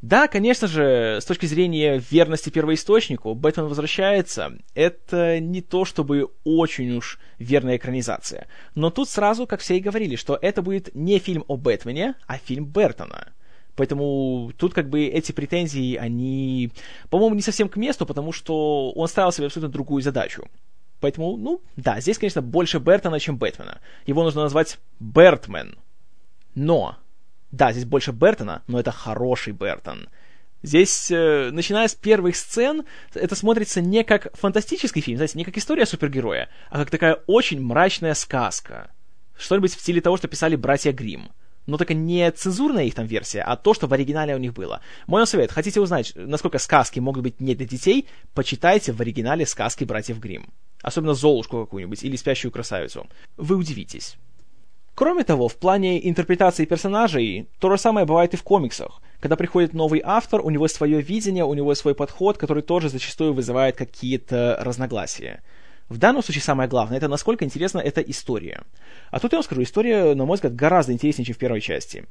Да, 0.00 0.28
конечно 0.28 0.68
же, 0.68 1.18
с 1.20 1.24
точки 1.24 1.46
зрения 1.46 2.00
верности 2.10 2.50
первоисточнику, 2.50 3.34
Бэтмен 3.34 3.66
возвращается. 3.66 4.52
Это 4.74 5.40
не 5.40 5.60
то 5.60 5.84
чтобы 5.84 6.28
очень 6.44 6.96
уж 6.96 7.18
верная 7.38 7.76
экранизация. 7.76 8.46
Но 8.76 8.90
тут 8.90 9.08
сразу, 9.08 9.46
как 9.46 9.60
все 9.60 9.76
и 9.76 9.80
говорили, 9.80 10.14
что 10.14 10.38
это 10.40 10.62
будет 10.62 10.94
не 10.94 11.18
фильм 11.18 11.44
о 11.48 11.56
Бэтмене, 11.56 12.14
а 12.26 12.38
фильм 12.38 12.66
Бертона. 12.66 13.32
Поэтому 13.74 14.52
тут 14.56 14.72
как 14.72 14.88
бы 14.88 15.04
эти 15.06 15.32
претензии, 15.32 15.96
они, 15.96 16.70
по-моему, 17.10 17.34
не 17.34 17.42
совсем 17.42 17.68
к 17.68 17.76
месту, 17.76 18.06
потому 18.06 18.32
что 18.32 18.92
он 18.92 19.08
ставил 19.08 19.32
себе 19.32 19.46
абсолютно 19.46 19.72
другую 19.72 20.02
задачу. 20.02 20.48
Поэтому, 21.00 21.36
ну, 21.36 21.60
да, 21.76 22.00
здесь, 22.00 22.18
конечно, 22.18 22.42
больше 22.42 22.78
Бертона, 22.78 23.20
чем 23.20 23.36
Бэтмена. 23.36 23.80
Его 24.06 24.22
нужно 24.22 24.42
назвать 24.42 24.78
Бертмен. 24.98 25.76
Но 26.54 26.96
да, 27.50 27.72
здесь 27.72 27.84
больше 27.84 28.12
Бертона, 28.12 28.62
но 28.66 28.78
это 28.78 28.90
хороший 28.90 29.52
Бертон. 29.52 30.08
Здесь, 30.62 31.10
э, 31.10 31.50
начиная 31.52 31.86
с 31.86 31.94
первых 31.94 32.36
сцен, 32.36 32.84
это 33.14 33.36
смотрится 33.36 33.80
не 33.80 34.02
как 34.02 34.36
фантастический 34.36 35.00
фильм, 35.00 35.16
знаете, 35.18 35.38
не 35.38 35.44
как 35.44 35.56
история 35.56 35.86
супергероя, 35.86 36.48
а 36.68 36.78
как 36.78 36.90
такая 36.90 37.14
очень 37.26 37.60
мрачная 37.60 38.14
сказка. 38.14 38.90
Что-нибудь 39.36 39.74
в 39.74 39.80
стиле 39.80 40.00
того, 40.00 40.16
что 40.16 40.26
писали 40.26 40.56
братья 40.56 40.92
Грим. 40.92 41.30
Но 41.66 41.76
только 41.76 41.94
не 41.94 42.30
цензурная 42.32 42.84
их 42.84 42.94
там 42.94 43.06
версия, 43.06 43.42
а 43.42 43.54
то, 43.54 43.74
что 43.74 43.86
в 43.86 43.92
оригинале 43.92 44.34
у 44.34 44.38
них 44.38 44.54
было. 44.54 44.80
Мой 45.06 45.26
совет, 45.26 45.52
хотите 45.52 45.80
узнать, 45.80 46.12
насколько 46.16 46.58
сказки 46.58 46.98
могут 46.98 47.22
быть 47.22 47.40
не 47.40 47.54
для 47.54 47.66
детей, 47.66 48.08
почитайте 48.34 48.92
в 48.92 49.00
оригинале 49.00 49.46
сказки 49.46 49.84
братьев 49.84 50.18
Грим. 50.18 50.48
Особенно 50.82 51.14
Золушку 51.14 51.60
какую-нибудь 51.60 52.02
или 52.02 52.16
Спящую 52.16 52.50
красавицу. 52.50 53.06
Вы 53.36 53.56
удивитесь. 53.56 54.16
Кроме 54.98 55.22
того, 55.22 55.46
в 55.46 55.54
плане 55.54 56.08
интерпретации 56.08 56.64
персонажей, 56.64 57.48
то 57.60 57.70
же 57.70 57.78
самое 57.78 58.04
бывает 58.04 58.34
и 58.34 58.36
в 58.36 58.42
комиксах. 58.42 59.00
Когда 59.20 59.36
приходит 59.36 59.72
новый 59.72 60.02
автор, 60.04 60.40
у 60.40 60.50
него 60.50 60.66
свое 60.66 61.00
видение, 61.00 61.44
у 61.44 61.54
него 61.54 61.72
свой 61.76 61.94
подход, 61.94 62.36
который 62.36 62.64
тоже 62.64 62.88
зачастую 62.88 63.32
вызывает 63.32 63.76
какие-то 63.76 64.58
разногласия. 64.60 65.44
В 65.88 65.98
данном 65.98 66.24
случае 66.24 66.42
самое 66.42 66.68
главное, 66.68 66.98
это 66.98 67.06
насколько 67.06 67.44
интересна 67.44 67.78
эта 67.78 68.00
история. 68.00 68.62
А 69.12 69.20
тут 69.20 69.30
я 69.30 69.36
вам 69.36 69.44
скажу, 69.44 69.62
история, 69.62 70.16
на 70.16 70.24
мой 70.24 70.34
взгляд, 70.34 70.56
гораздо 70.56 70.92
интереснее, 70.92 71.26
чем 71.26 71.36
в 71.36 71.38
первой 71.38 71.60
части. 71.60 72.04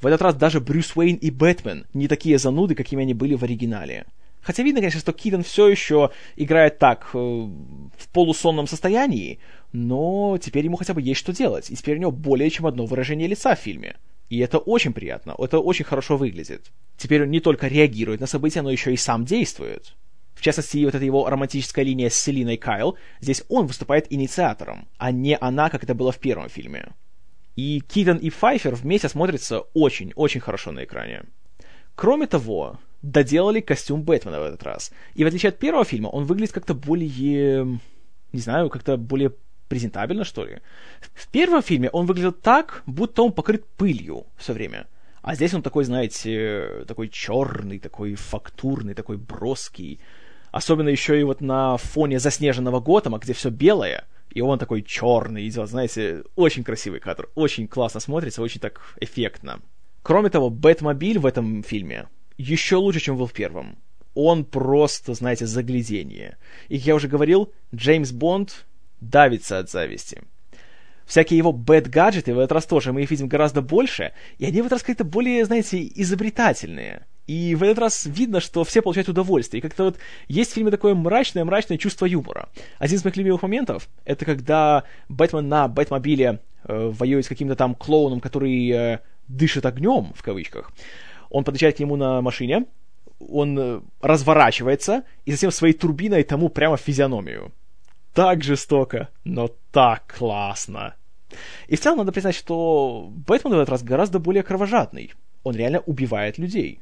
В 0.00 0.06
этот 0.06 0.22
раз 0.22 0.36
даже 0.36 0.60
Брюс 0.60 0.94
Уэйн 0.94 1.16
и 1.16 1.32
Бэтмен 1.32 1.86
не 1.92 2.06
такие 2.06 2.38
зануды, 2.38 2.76
какими 2.76 3.02
они 3.02 3.14
были 3.14 3.34
в 3.34 3.42
оригинале. 3.42 4.06
Хотя 4.40 4.62
видно, 4.62 4.80
конечно, 4.80 5.00
что 5.00 5.12
Китон 5.12 5.42
все 5.42 5.68
еще 5.68 6.10
играет 6.36 6.78
так, 6.78 7.10
э, 7.12 7.18
в 7.18 8.08
полусонном 8.12 8.66
состоянии, 8.66 9.40
но 9.72 10.38
теперь 10.40 10.64
ему 10.64 10.76
хотя 10.76 10.94
бы 10.94 11.02
есть 11.02 11.20
что 11.20 11.32
делать, 11.32 11.70
и 11.70 11.76
теперь 11.76 11.96
у 11.96 12.00
него 12.00 12.12
более 12.12 12.48
чем 12.50 12.66
одно 12.66 12.86
выражение 12.86 13.28
лица 13.28 13.54
в 13.54 13.58
фильме. 13.58 13.96
И 14.30 14.38
это 14.38 14.58
очень 14.58 14.92
приятно, 14.92 15.34
это 15.38 15.58
очень 15.58 15.84
хорошо 15.84 16.16
выглядит. 16.16 16.70
Теперь 16.96 17.22
он 17.22 17.30
не 17.30 17.40
только 17.40 17.66
реагирует 17.66 18.20
на 18.20 18.26
события, 18.26 18.62
но 18.62 18.70
еще 18.70 18.92
и 18.92 18.96
сам 18.96 19.24
действует. 19.24 19.94
В 20.34 20.42
частности, 20.42 20.84
вот 20.84 20.94
эта 20.94 21.04
его 21.04 21.28
романтическая 21.28 21.84
линия 21.84 22.10
с 22.10 22.14
Селиной 22.14 22.58
Кайл, 22.58 22.96
здесь 23.20 23.42
он 23.48 23.66
выступает 23.66 24.12
инициатором, 24.12 24.86
а 24.96 25.10
не 25.10 25.36
она, 25.36 25.68
как 25.68 25.82
это 25.82 25.94
было 25.94 26.12
в 26.12 26.18
первом 26.18 26.48
фильме. 26.48 26.90
И 27.56 27.80
Китон 27.80 28.18
и 28.18 28.30
Пфайфер 28.30 28.76
вместе 28.76 29.08
смотрятся 29.08 29.62
очень-очень 29.74 30.40
хорошо 30.40 30.70
на 30.70 30.84
экране. 30.84 31.24
Кроме 31.96 32.28
того, 32.28 32.78
доделали 33.02 33.60
костюм 33.60 34.02
Бэтмена 34.02 34.40
в 34.40 34.44
этот 34.44 34.62
раз. 34.62 34.92
И 35.14 35.24
в 35.24 35.26
отличие 35.26 35.50
от 35.50 35.58
первого 35.58 35.84
фильма, 35.84 36.08
он 36.08 36.24
выглядит 36.24 36.52
как-то 36.52 36.74
более... 36.74 37.80
Не 38.32 38.40
знаю, 38.40 38.68
как-то 38.68 38.96
более 38.96 39.32
презентабельно, 39.68 40.24
что 40.24 40.44
ли. 40.44 40.60
В 41.14 41.28
первом 41.28 41.62
фильме 41.62 41.90
он 41.90 42.06
выглядел 42.06 42.32
так, 42.32 42.82
будто 42.86 43.22
он 43.22 43.32
покрыт 43.32 43.66
пылью 43.76 44.26
все 44.36 44.52
время. 44.52 44.86
А 45.22 45.34
здесь 45.34 45.54
он 45.54 45.62
такой, 45.62 45.84
знаете, 45.84 46.84
такой 46.86 47.08
черный, 47.08 47.78
такой 47.78 48.14
фактурный, 48.14 48.94
такой 48.94 49.16
броский. 49.16 50.00
Особенно 50.50 50.88
еще 50.88 51.20
и 51.20 51.24
вот 51.24 51.40
на 51.40 51.76
фоне 51.76 52.18
заснеженного 52.18 52.80
Готэма, 52.80 53.18
где 53.18 53.34
все 53.34 53.50
белое, 53.50 54.06
и 54.30 54.40
он 54.40 54.58
такой 54.58 54.82
черный 54.82 55.46
идет, 55.46 55.68
знаете, 55.68 56.24
очень 56.36 56.64
красивый 56.64 57.00
кадр, 57.00 57.28
очень 57.34 57.68
классно 57.68 58.00
смотрится, 58.00 58.42
очень 58.42 58.60
так 58.60 58.80
эффектно. 59.00 59.60
Кроме 60.02 60.30
того, 60.30 60.48
Бэтмобиль 60.48 61.18
в 61.18 61.26
этом 61.26 61.62
фильме 61.62 62.08
еще 62.38 62.76
лучше, 62.76 63.00
чем 63.00 63.16
был 63.16 63.26
в 63.26 63.32
первом. 63.32 63.76
Он 64.14 64.44
просто, 64.44 65.14
знаете, 65.14 65.46
заглядение. 65.46 66.38
И, 66.68 66.78
как 66.78 66.86
я 66.86 66.94
уже 66.94 67.08
говорил, 67.08 67.52
Джеймс 67.74 68.12
Бонд 68.12 68.66
давится 69.00 69.58
от 69.58 69.70
зависти. 69.70 70.22
Всякие 71.06 71.38
его 71.38 71.52
бэт-гаджеты 71.52 72.34
в 72.34 72.38
этот 72.38 72.52
раз 72.52 72.66
тоже 72.66 72.92
мы 72.92 73.02
их 73.02 73.10
видим 73.10 73.28
гораздо 73.28 73.62
больше, 73.62 74.12
и 74.38 74.44
они 74.44 74.60
в 74.60 74.66
этот 74.66 74.72
раз 74.72 74.82
как-то 74.82 75.04
более, 75.04 75.44
знаете, 75.44 75.82
изобретательные. 75.94 77.06
И 77.26 77.54
в 77.54 77.62
этот 77.62 77.78
раз 77.78 78.06
видно, 78.06 78.40
что 78.40 78.64
все 78.64 78.82
получают 78.82 79.08
удовольствие. 79.08 79.58
И 79.58 79.62
как-то 79.62 79.84
вот 79.84 79.98
есть 80.28 80.50
в 80.50 80.54
фильме 80.54 80.70
такое 80.70 80.94
мрачное-мрачное 80.94 81.78
чувство 81.78 82.06
юмора. 82.06 82.48
Один 82.78 82.96
из 82.96 83.04
моих 83.04 83.16
любимых 83.16 83.42
моментов— 83.42 83.88
это 84.04 84.24
когда 84.24 84.84
Бэтмен 85.08 85.48
на 85.48 85.68
Бэтмобиле 85.68 86.40
э, 86.64 86.92
воюет 86.92 87.24
с 87.24 87.28
каким-то 87.28 87.54
там 87.54 87.74
клоуном, 87.74 88.20
который 88.20 88.68
э, 88.70 88.98
дышит 89.28 89.66
огнем, 89.66 90.12
в 90.14 90.22
кавычках. 90.22 90.72
Он 91.30 91.44
подъезжает 91.44 91.76
к 91.76 91.80
нему 91.80 91.96
на 91.96 92.20
машине, 92.20 92.66
он 93.18 93.58
э, 93.58 93.80
разворачивается 94.00 95.04
и 95.24 95.32
затем 95.32 95.50
своей 95.50 95.74
турбиной 95.74 96.22
тому 96.22 96.48
прямо 96.48 96.76
в 96.76 96.80
физиономию 96.80 97.52
так 98.18 98.42
жестоко, 98.42 99.10
но 99.22 99.48
так 99.70 100.16
классно. 100.18 100.96
И 101.68 101.76
в 101.76 101.80
целом 101.80 101.98
надо 101.98 102.10
признать, 102.10 102.34
что 102.34 103.08
Бэтмен 103.12 103.52
в 103.52 103.58
этот 103.58 103.68
раз 103.68 103.84
гораздо 103.84 104.18
более 104.18 104.42
кровожадный. 104.42 105.12
Он 105.44 105.54
реально 105.54 105.78
убивает 105.86 106.36
людей. 106.36 106.80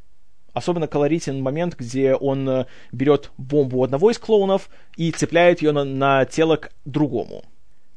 Особенно 0.54 0.86
колоритен 0.86 1.42
момент, 1.42 1.76
где 1.76 2.14
он 2.14 2.48
э, 2.48 2.66
берет 2.90 3.32
бомбу 3.36 3.84
одного 3.84 4.10
из 4.10 4.18
клоунов 4.18 4.70
и 4.96 5.10
цепляет 5.10 5.60
ее 5.60 5.72
на, 5.72 5.84
на 5.84 6.24
тело 6.24 6.56
к 6.56 6.72
другому. 6.86 7.44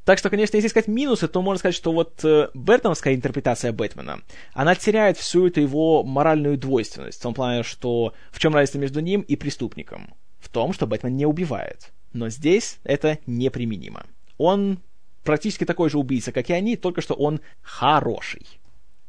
Так 0.10 0.18
что, 0.18 0.32
конечно, 0.32 0.56
если 0.56 0.70
искать 0.70 0.88
минусы, 0.88 1.28
то 1.28 1.40
можно 1.44 1.60
сказать, 1.60 1.76
что 1.76 1.92
вот 1.92 2.26
э, 2.26 2.50
Бертоновская 2.56 3.14
интерпретация 3.14 3.72
Бэтмена, 3.72 4.22
она 4.54 4.74
теряет 4.74 5.20
всю 5.20 5.46
эту 5.46 5.62
его 5.62 6.04
моральную 6.04 6.58
двойственность, 6.58 7.20
в 7.20 7.22
том 7.22 7.36
плане, 7.36 7.62
что 7.62 8.16
в 8.32 8.40
чем 8.40 8.56
разница 8.56 8.80
между 8.80 9.02
ним 9.02 9.22
и 9.22 9.36
преступником? 9.36 10.16
В 10.40 10.50
том, 10.50 10.74
что 10.74 10.88
Бэтмен 10.88 11.16
не 11.16 11.28
убивает. 11.28 11.92
Но 12.12 12.30
здесь 12.30 12.80
это 12.84 13.20
неприменимо. 13.28 14.08
Он 14.40 14.80
практически 15.24 15.64
такой 15.64 15.92
же 15.92 16.00
убийца, 16.00 16.32
как 16.32 16.50
и 16.50 16.54
они, 16.54 16.76
только 16.76 17.02
что 17.02 17.14
он 17.14 17.40
хороший. 17.62 18.48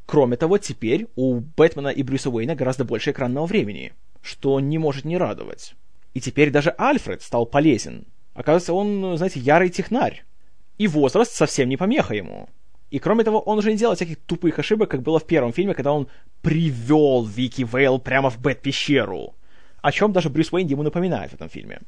Кроме 0.05 0.37
того, 0.37 0.59
теперь 0.59 1.07
у 1.15 1.39
Бэтмена 1.39 1.87
и 1.87 2.03
Брюса 2.03 2.29
Уэйна 2.29 2.53
гораздо 2.53 2.85
больше 2.85 3.09
экранного 3.09 3.47
времени, 3.47 3.93
что 4.21 4.59
не 4.59 4.77
может 4.77 5.05
не 5.05 5.17
радовать. 5.17 5.73
И 6.13 6.21
теперь 6.21 6.51
даже 6.51 6.75
Альфред 6.77 7.23
стал 7.23 7.47
полезен. 7.47 8.05
Оказывается, 8.35 8.73
он, 8.73 9.17
знаете, 9.17 9.39
ярый 9.39 9.71
технарь. 9.71 10.25
И 10.81 10.87
возраст 10.87 11.31
совсем 11.31 11.69
не 11.69 11.77
помеха 11.77 12.15
ему. 12.15 12.49
И 12.89 12.97
кроме 12.97 13.23
того, 13.23 13.39
он 13.39 13.59
уже 13.59 13.71
не 13.71 13.77
делает 13.77 13.99
всяких 13.99 14.17
тупых 14.25 14.57
ошибок, 14.57 14.89
как 14.89 15.03
было 15.03 15.19
в 15.19 15.27
первом 15.27 15.53
фильме, 15.53 15.75
когда 15.75 15.91
он 15.91 16.07
привел 16.41 17.23
Вики 17.23 17.67
Вейл 17.71 17.99
прямо 17.99 18.31
в 18.31 18.39
Бэт-пещеру. 18.39 19.35
О 19.83 19.91
чем 19.91 20.11
даже 20.11 20.31
Брюс 20.31 20.51
Уэйн 20.51 20.65
ему 20.65 20.81
напоминает 20.81 21.29
в 21.29 21.35
этом 21.35 21.49
фильме. 21.49 21.81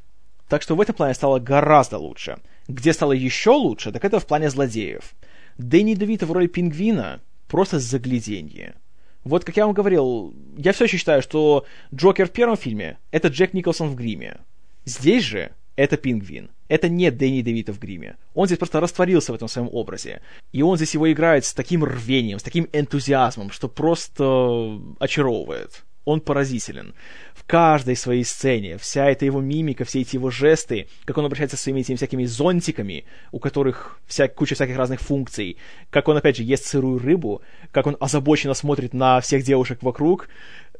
Так 0.47 0.61
что 0.61 0.75
в 0.75 0.81
этом 0.81 0.93
плане 0.93 1.15
стало 1.15 1.39
гораздо 1.39 1.97
лучше. 1.97 2.37
Где 2.67 2.93
стало 2.93 3.13
еще 3.13 3.49
лучше, 3.49 3.91
так 3.91 4.05
это 4.05 4.19
в 4.19 4.27
плане 4.27 4.51
злодеев. 4.51 5.15
Дэнни 5.57 5.95
Девита 5.95 6.27
в 6.27 6.31
роли 6.31 6.45
пингвина 6.45 7.19
просто 7.47 7.79
загляденье. 7.79 8.75
Вот, 9.23 9.43
как 9.43 9.57
я 9.57 9.65
вам 9.65 9.73
говорил, 9.73 10.35
я 10.55 10.71
все 10.71 10.83
еще 10.83 10.97
считаю, 10.97 11.23
что 11.23 11.65
Джокер 11.91 12.27
в 12.27 12.31
первом 12.31 12.57
фильме— 12.57 12.99
это 13.11 13.29
Джек 13.29 13.53
Николсон 13.53 13.89
в 13.89 13.95
гриме. 13.95 14.41
Здесь 14.85 15.23
же 15.23 15.51
это 15.75 15.97
пингвин. 15.97 16.51
Это 16.67 16.89
не 16.89 17.11
Дэнни 17.11 17.41
Девита 17.41 17.73
в 17.73 17.79
гриме. 17.79 18.17
Он 18.33 18.45
здесь 18.47 18.57
просто 18.57 18.79
растворился 18.79 19.31
в 19.31 19.35
этом 19.35 19.47
своем 19.47 19.69
образе. 19.71 20.21
И 20.51 20.61
он 20.61 20.77
здесь 20.77 20.93
его 20.93 21.11
играет 21.11 21.45
с 21.45 21.53
таким 21.53 21.83
рвением, 21.83 22.39
с 22.39 22.43
таким 22.43 22.67
энтузиазмом, 22.73 23.51
что 23.51 23.67
просто 23.69 24.79
очаровывает 24.99 25.83
он 26.05 26.21
поразителен. 26.21 26.93
В 27.33 27.45
каждой 27.45 27.95
своей 27.95 28.23
сцене, 28.23 28.77
вся 28.77 29.09
эта 29.09 29.25
его 29.25 29.41
мимика, 29.41 29.85
все 29.85 30.01
эти 30.01 30.15
его 30.15 30.29
жесты, 30.29 30.87
как 31.05 31.17
он 31.17 31.25
обращается 31.25 31.57
со 31.57 31.63
своими 31.63 31.81
этими 31.81 31.95
всякими 31.95 32.25
зонтиками, 32.25 33.05
у 33.31 33.39
которых 33.39 33.99
вся, 34.05 34.27
куча 34.27 34.55
всяких 34.55 34.77
разных 34.77 35.01
функций, 35.01 35.57
как 35.89 36.07
он, 36.07 36.17
опять 36.17 36.37
же, 36.37 36.43
ест 36.43 36.65
сырую 36.65 36.99
рыбу, 36.99 37.41
как 37.71 37.87
он 37.87 37.97
озабоченно 37.99 38.53
смотрит 38.53 38.93
на 38.93 39.19
всех 39.21 39.43
девушек 39.43 39.79
вокруг, 39.81 40.29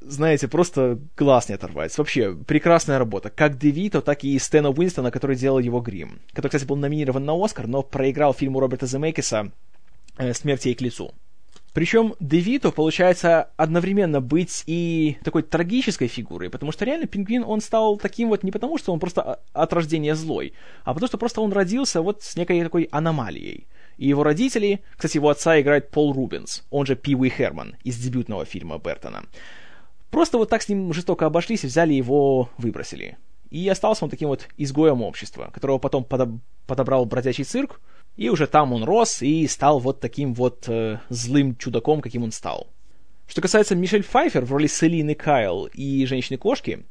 знаете, 0.05 0.47
просто 0.47 0.99
глаз 1.17 1.49
не 1.49 1.55
оторвать. 1.55 1.97
Вообще, 1.97 2.35
прекрасная 2.35 2.99
работа. 2.99 3.29
Как 3.29 3.57
Девито, 3.57 4.01
так 4.01 4.23
и 4.23 4.37
Стэна 4.39 4.69
Уинстона, 4.69 5.11
который 5.11 5.35
делал 5.35 5.59
его 5.59 5.79
грим. 5.81 6.19
Который, 6.29 6.49
кстати, 6.49 6.65
был 6.65 6.75
номинирован 6.75 7.25
на 7.25 7.33
Оскар, 7.33 7.67
но 7.67 7.83
проиграл 7.83 8.33
фильму 8.33 8.59
Роберта 8.59 8.85
Земекиса 8.85 9.51
э, 10.17 10.33
«Смерть 10.33 10.65
ей 10.65 10.75
к 10.75 10.81
лицу». 10.81 11.13
Причем 11.73 12.13
Девито 12.19 12.71
получается 12.71 13.49
одновременно 13.57 14.21
быть 14.21 14.63
и 14.67 15.17
такой 15.23 15.41
трагической 15.41 16.07
фигурой, 16.07 16.51
потому 16.51 16.71
что 16.71 16.85
реально 16.85 17.07
пингвин, 17.07 17.43
он 17.43 17.61
стал 17.61 17.97
таким 17.97 18.29
вот 18.29 18.43
не 18.43 18.51
потому, 18.51 18.77
что 18.77 18.93
он 18.93 18.99
просто 18.99 19.39
от 19.53 19.73
рождения 19.73 20.13
злой, 20.13 20.53
а 20.83 20.93
потому 20.93 21.07
что 21.07 21.17
просто 21.17 21.41
он 21.41 21.51
родился 21.51 22.03
вот 22.03 22.21
с 22.21 22.35
некой 22.35 22.61
такой 22.61 22.83
аномалией. 22.91 23.65
И 23.97 24.07
его 24.07 24.23
родители, 24.23 24.81
кстати, 24.95 25.17
его 25.17 25.29
отца 25.29 25.59
играет 25.59 25.89
Пол 25.89 26.13
Рубенс, 26.13 26.63
он 26.69 26.85
же 26.85 26.95
Пи 26.95 27.15
Уи 27.15 27.29
Херман 27.29 27.75
из 27.83 27.97
дебютного 27.97 28.45
фильма 28.45 28.77
Бертона. 28.77 29.23
Просто 30.13 30.37
вот 30.37 30.47
так 30.47 30.61
с 30.61 30.69
ним 30.69 30.93
жестоко 30.93 31.25
обошлись 31.25 31.63
взяли 31.63 31.93
его, 31.93 32.47
выбросили. 32.59 33.17
И 33.49 33.67
остался 33.67 34.05
он 34.05 34.11
таким 34.11 34.27
вот 34.27 34.47
изгоем 34.57 35.01
общества, 35.01 35.49
которого 35.51 35.79
потом 35.79 36.05
подоб- 36.07 36.37
подобрал 36.67 37.05
бродячий 37.05 37.43
цирк, 37.43 37.81
и 38.15 38.29
уже 38.29 38.45
там 38.45 38.73
он 38.73 38.83
рос 38.83 39.23
и 39.23 39.47
стал 39.47 39.79
вот 39.79 40.01
таким 40.01 40.35
вот 40.35 40.65
э, 40.67 40.99
злым 41.09 41.55
чудаком, 41.55 41.99
каким 41.99 42.21
он 42.21 42.31
стал. 42.31 42.67
Что 43.25 43.41
касается 43.41 43.75
Мишель 43.75 44.03
Пфайфер 44.03 44.45
в 44.45 44.51
роли 44.51 44.67
Селины 44.67 45.15
Кайл 45.15 45.65
и 45.73 46.05
Женщины-кошки, 46.05 46.85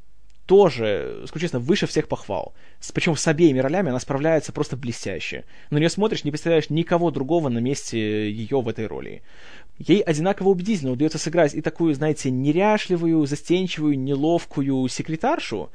тоже, 0.53 1.25
скажу 1.29 1.45
честно, 1.45 1.61
выше 1.61 1.87
всех 1.87 2.09
похвал. 2.09 2.53
Причем 2.93 3.17
с 3.17 3.27
обеими 3.27 3.59
ролями 3.59 3.89
она 3.89 3.99
справляется 3.99 4.53
просто 4.53 4.77
блестяще. 4.77 5.45
На 5.71 5.79
нее 5.79 5.89
смотришь, 5.89 6.25
не 6.25 6.31
представляешь 6.31 6.69
никого 6.69 7.11
другого 7.11 7.49
на 7.49 7.59
месте 7.59 8.31
ее 8.31 8.61
в 8.61 8.69
этой 8.69 8.87
роли. 8.87 9.23
Ей 9.79 10.03
одинаково 10.03 10.51
убедительно 10.51 10.93
удается 10.93 11.19
сыграть 11.19 11.55
и 11.55 11.63
такую, 11.63 11.95
знаете, 11.95 12.31
неряшливую, 12.31 13.25
застенчивую, 13.25 13.99
неловкую 13.99 14.87
секретаршу, 14.89 15.71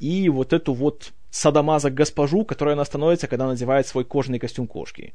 и 0.00 0.30
вот 0.30 0.54
эту 0.54 0.72
вот 0.72 1.12
садомаза 1.30 1.90
госпожу, 1.90 2.46
которая 2.46 2.74
она 2.74 2.86
становится, 2.86 3.26
когда 3.26 3.46
надевает 3.46 3.86
свой 3.86 4.06
кожаный 4.06 4.38
костюм 4.38 4.66
кошки. 4.66 5.12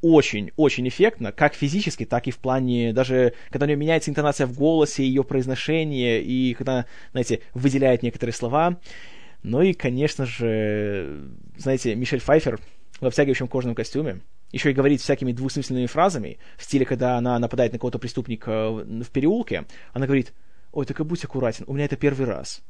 Очень, 0.00 0.52
очень 0.56 0.86
эффектно, 0.86 1.32
как 1.32 1.54
физически, 1.54 2.04
так 2.04 2.28
и 2.28 2.30
в 2.30 2.38
плане, 2.38 2.92
даже 2.92 3.34
когда 3.50 3.64
у 3.64 3.66
нее 3.66 3.76
меняется 3.76 4.10
интонация 4.10 4.46
в 4.46 4.56
голосе, 4.56 5.04
ее 5.04 5.24
произношение, 5.24 6.22
и 6.22 6.54
когда, 6.54 6.86
знаете, 7.10 7.40
выделяет 7.52 8.02
некоторые 8.02 8.32
слова. 8.32 8.78
Ну 9.42 9.62
и, 9.62 9.72
конечно 9.72 10.24
же, 10.24 11.30
знаете, 11.56 11.94
Мишель 11.96 12.20
Пфайфер 12.20 12.60
в 13.00 13.06
обтягивающем 13.06 13.48
кожаном 13.48 13.74
костюме, 13.74 14.20
еще 14.52 14.70
и 14.70 14.74
говорит 14.74 15.00
всякими 15.00 15.32
двусмысленными 15.32 15.86
фразами, 15.86 16.38
в 16.56 16.64
стиле, 16.64 16.86
когда 16.86 17.16
она 17.16 17.38
нападает 17.38 17.72
на 17.72 17.78
кого-то 17.78 17.98
преступника 17.98 18.70
в 18.70 19.10
переулке, 19.10 19.66
она 19.92 20.06
говорит, 20.06 20.32
ой, 20.72 20.86
только 20.86 21.04
будь 21.04 21.24
аккуратен, 21.24 21.64
у 21.66 21.74
меня 21.74 21.86
это 21.86 21.96
первый 21.96 22.26
раз. 22.26 22.62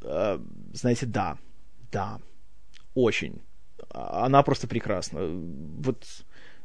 Uh, 0.00 0.42
знаете, 0.72 1.04
да, 1.06 1.36
да, 1.92 2.20
очень. 2.94 3.42
Она 3.90 4.42
просто 4.42 4.66
прекрасна. 4.66 5.20
Вот, 5.22 6.06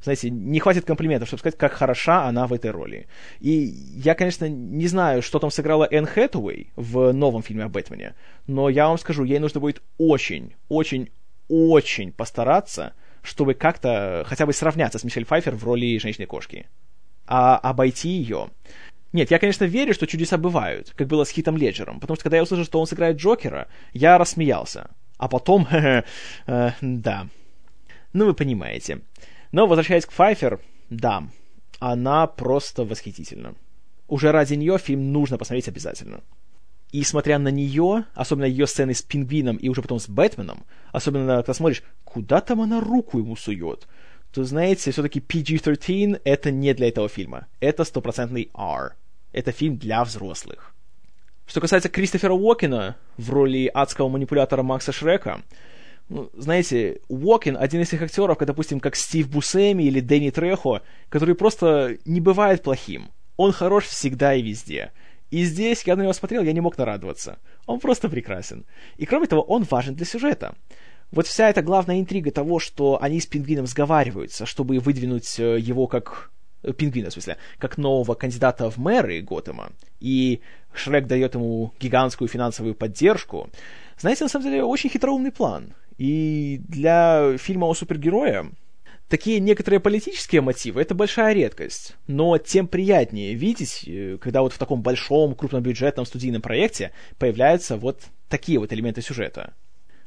знаете, 0.01 0.29
не 0.29 0.59
хватит 0.59 0.85
комплиментов, 0.85 1.27
чтобы 1.27 1.39
сказать, 1.39 1.57
как 1.57 1.73
хороша 1.73 2.25
она 2.25 2.47
в 2.47 2.53
этой 2.53 2.71
роли. 2.71 3.07
И 3.39 3.51
я, 3.51 4.15
конечно, 4.15 4.47
не 4.47 4.87
знаю, 4.87 5.21
что 5.21 5.39
там 5.39 5.51
сыграла 5.51 5.87
Энн 5.89 6.05
Хэтэуэй 6.05 6.71
в 6.75 7.11
новом 7.11 7.43
фильме 7.43 7.63
о 7.65 7.69
Бэтмене, 7.69 8.15
но 8.47 8.69
я 8.69 8.87
вам 8.87 8.97
скажу, 8.97 9.23
ей 9.23 9.39
нужно 9.39 9.59
будет 9.59 9.81
очень, 9.97 10.55
очень, 10.69 11.09
очень 11.47 12.11
постараться, 12.11 12.93
чтобы 13.21 13.53
как-то 13.53 14.23
хотя 14.27 14.45
бы 14.45 14.53
сравняться 14.53 14.99
с 14.99 15.03
Мишель 15.03 15.25
Пфайфер 15.25 15.55
в 15.55 15.63
роли 15.63 15.97
женщины-кошки. 15.97 16.67
А 17.27 17.57
обойти 17.57 18.09
ее... 18.09 18.49
Нет, 19.13 19.31
я, 19.31 19.39
конечно, 19.39 19.63
верю, 19.63 19.93
что 19.93 20.07
чудеса 20.07 20.37
бывают, 20.37 20.91
как 20.95 21.07
было 21.07 21.23
с 21.23 21.29
Хитом 21.29 21.55
Леджером, 21.55 22.01
потому 22.01 22.15
что 22.15 22.23
когда 22.23 22.37
я 22.37 22.43
услышал, 22.43 22.65
что 22.65 22.81
он 22.81 22.85
сыграет 22.85 23.15
Джокера, 23.15 23.69
я 23.93 24.17
рассмеялся. 24.17 24.89
А 25.17 25.29
потом, 25.29 25.67
э, 25.71 26.03
да. 26.81 27.27
Ну, 28.13 28.25
вы 28.25 28.33
понимаете. 28.33 28.99
Но, 29.55 29.67
возвращаясь 29.67 30.05
к 30.05 30.09
Пфайфер, 30.09 30.59
да, 30.89 31.29
она 31.79 32.27
просто 32.27 32.83
восхитительна. 32.83 33.55
Уже 34.09 34.33
ради 34.33 34.55
нее 34.55 34.77
фильм 34.77 35.13
нужно 35.13 35.37
посмотреть 35.37 35.69
обязательно. 35.69 36.19
И 36.91 37.03
смотря 37.03 37.39
на 37.39 37.47
нее, 37.47 38.03
особенно 38.15 38.43
ее 38.43 38.67
сцены 38.67 38.93
с 38.93 39.01
пингвином 39.01 39.55
и 39.55 39.69
уже 39.69 39.81
потом 39.81 40.01
с 40.01 40.09
Бэтменом, 40.09 40.65
особенно 40.91 41.37
когда 41.37 41.53
смотришь, 41.53 41.83
куда 42.03 42.41
там 42.41 42.59
она 42.59 42.81
руку 42.81 43.17
ему 43.17 43.37
сует, 43.37 43.87
то, 44.33 44.43
знаете, 44.43 44.91
все-таки 44.91 45.21
PG-13 45.21 46.19
это 46.25 46.51
не 46.51 46.73
для 46.73 46.89
этого 46.89 47.07
фильма. 47.07 47.47
Это 47.61 47.85
стопроцентный 47.85 48.51
R. 48.53 48.97
Это 49.31 49.53
фильм 49.53 49.77
для 49.77 50.03
взрослых. 50.03 50.75
Что 51.47 51.61
касается 51.61 51.87
Кристофера 51.87 52.33
Уокена 52.33 52.97
в 53.15 53.29
роли 53.29 53.71
адского 53.73 54.09
манипулятора 54.09 54.63
Макса 54.63 54.91
Шрека, 54.91 55.43
ну, 56.09 56.29
знаете, 56.33 57.01
Уокен 57.07 57.57
один 57.57 57.81
из 57.81 57.89
тех 57.89 58.01
актеров, 58.01 58.37
как, 58.37 58.47
допустим, 58.47 58.79
как 58.79 58.95
Стив 58.95 59.29
Бусеми 59.29 59.83
или 59.83 59.99
Дэнни 59.99 60.29
Трехо, 60.29 60.81
который 61.09 61.35
просто 61.35 61.97
не 62.05 62.21
бывает 62.21 62.61
плохим. 62.61 63.09
Он 63.37 63.51
хорош 63.51 63.85
всегда 63.85 64.35
и 64.35 64.41
везде. 64.41 64.91
И 65.31 65.43
здесь, 65.43 65.83
когда 65.83 65.97
на 65.97 66.01
него 66.03 66.13
смотрел, 66.13 66.43
я 66.43 66.53
не 66.53 66.61
мог 66.61 66.77
нарадоваться. 66.77 67.39
Он 67.65 67.79
просто 67.79 68.07
прекрасен. 68.07 68.65
И 68.97 69.05
кроме 69.05 69.27
того, 69.27 69.41
он 69.41 69.63
важен 69.63 69.95
для 69.95 70.05
сюжета. 70.05 70.55
Вот 71.11 71.27
вся 71.27 71.49
эта 71.49 71.61
главная 71.61 71.99
интрига 71.99 72.31
того, 72.31 72.59
что 72.59 73.01
они 73.01 73.19
с 73.19 73.25
Пингвином 73.25 73.67
сговариваются, 73.67 74.45
чтобы 74.45 74.79
выдвинуть 74.79 75.39
э, 75.39 75.59
его 75.59 75.87
как 75.87 76.31
Э, 76.65 76.73
пингвина, 76.73 77.09
в 77.09 77.13
смысле, 77.13 77.37
как 77.59 77.77
нового 77.77 78.15
кандидата 78.15 78.69
в 78.69 78.77
мэры 78.77 79.21
Готэма, 79.21 79.71
и 79.99 80.41
Шрек 80.73 81.05
дает 81.07 81.35
ему 81.35 81.73
гигантскую 81.79 82.27
финансовую 82.27 82.75
поддержку, 82.75 83.49
знаете, 83.99 84.23
на 84.23 84.29
самом 84.29 84.45
деле, 84.45 84.63
очень 84.63 84.89
хитроумный 84.89 85.31
план. 85.31 85.73
И 85.97 86.61
для 86.67 87.37
фильма 87.37 87.67
о 87.67 87.73
супергерое 87.73 88.51
такие 89.07 89.39
некоторые 89.39 89.79
политические 89.79 90.41
мотивы— 90.41 90.81
это 90.81 90.95
большая 90.95 91.33
редкость. 91.33 91.95
Но 92.07 92.37
тем 92.37 92.67
приятнее 92.67 93.33
видеть, 93.33 93.83
э, 93.87 94.17
когда 94.19 94.41
вот 94.41 94.53
в 94.53 94.57
таком 94.57 94.81
большом, 94.81 95.35
крупнобюджетном 95.35 96.05
студийном 96.05 96.41
проекте 96.41 96.91
появляются 97.17 97.77
вот 97.77 98.01
такие 98.29 98.59
вот 98.59 98.73
элементы 98.73 99.01
сюжета. 99.01 99.53